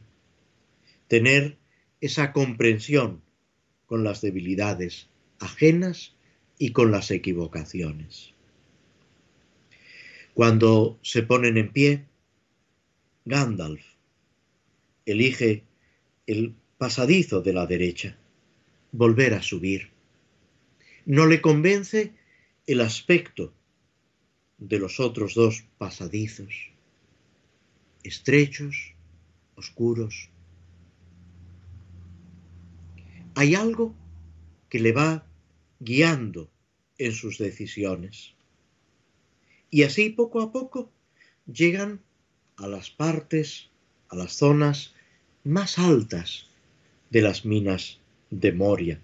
Tener 1.07 1.57
esa 2.01 2.31
comprensión 2.33 3.21
con 3.85 4.03
las 4.03 4.21
debilidades 4.21 5.09
ajenas 5.39 6.16
y 6.57 6.71
con 6.71 6.91
las 6.91 7.11
equivocaciones. 7.11 8.33
Cuando 10.33 10.99
se 11.01 11.23
ponen 11.23 11.57
en 11.57 11.71
pie, 11.71 12.05
Gandalf 13.25 13.83
elige 15.05 15.63
el 16.27 16.53
pasadizo 16.77 17.41
de 17.41 17.53
la 17.53 17.65
derecha, 17.65 18.17
volver 18.91 19.33
a 19.33 19.41
subir. 19.41 19.89
No 21.05 21.25
le 21.25 21.41
convence 21.41 22.13
el 22.67 22.81
aspecto 22.81 23.53
de 24.57 24.79
los 24.79 24.99
otros 24.99 25.33
dos 25.33 25.65
pasadizos, 25.77 26.71
estrechos, 28.03 28.93
oscuros. 29.55 30.29
Hay 33.35 33.55
algo 33.55 33.95
que 34.69 34.79
le 34.79 34.91
va 34.91 35.26
guiando 35.79 36.49
en 36.97 37.13
sus 37.13 37.37
decisiones. 37.37 38.33
Y 39.69 39.83
así 39.83 40.09
poco 40.09 40.41
a 40.41 40.51
poco 40.51 40.89
llegan 41.45 42.01
a 42.57 42.67
las 42.67 42.89
partes, 42.89 43.69
a 44.09 44.15
las 44.15 44.33
zonas 44.33 44.93
más 45.43 45.77
altas 45.77 46.47
de 47.09 47.21
las 47.21 47.45
minas 47.45 47.99
de 48.29 48.51
Moria, 48.51 48.99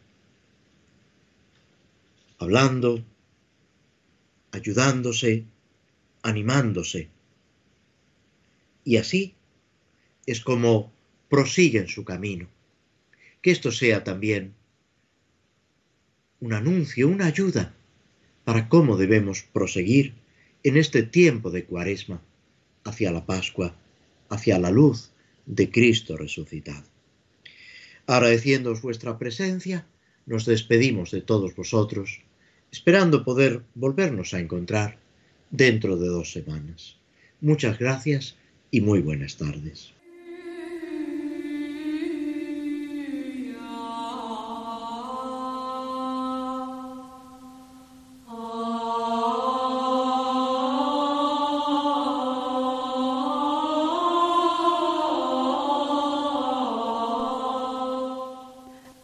hablando, 2.40 3.04
ayudándose, 4.52 5.46
animándose. 6.22 7.10
Y 8.84 8.98
así 8.98 9.36
es 10.26 10.42
como 10.42 10.92
prosiguen 11.30 11.88
su 11.88 12.04
camino. 12.04 12.48
Que 13.42 13.52
esto 13.52 13.72
sea 13.72 14.04
también 14.04 14.54
un 16.44 16.52
anuncio, 16.52 17.08
una 17.08 17.28
ayuda 17.28 17.74
para 18.44 18.68
cómo 18.68 18.98
debemos 18.98 19.44
proseguir 19.54 20.14
en 20.64 20.76
este 20.76 21.02
tiempo 21.02 21.52
de 21.52 21.64
cuaresma 21.64 22.20
hacia 22.84 23.14
la 23.14 23.26
Pascua, 23.26 23.74
hacia 24.28 24.60
la 24.60 24.70
luz 24.70 25.12
de 25.46 25.72
Cristo 25.72 26.18
resucitado. 26.18 26.84
Agradeciéndoos 28.08 28.82
vuestra 28.82 29.18
presencia, 29.18 29.86
nos 30.26 30.46
despedimos 30.46 31.12
de 31.12 31.22
todos 31.22 31.56
vosotros, 31.56 32.20
esperando 32.74 33.24
poder 33.24 33.62
volvernos 33.74 34.34
a 34.34 34.42
encontrar 34.42 34.98
dentro 35.50 35.96
de 35.96 36.10
dos 36.10 36.34
semanas. 36.34 36.98
Muchas 37.40 37.80
gracias 37.80 38.36
y 38.70 38.82
muy 38.82 39.00
buenas 39.00 39.38
tardes. 39.38 39.94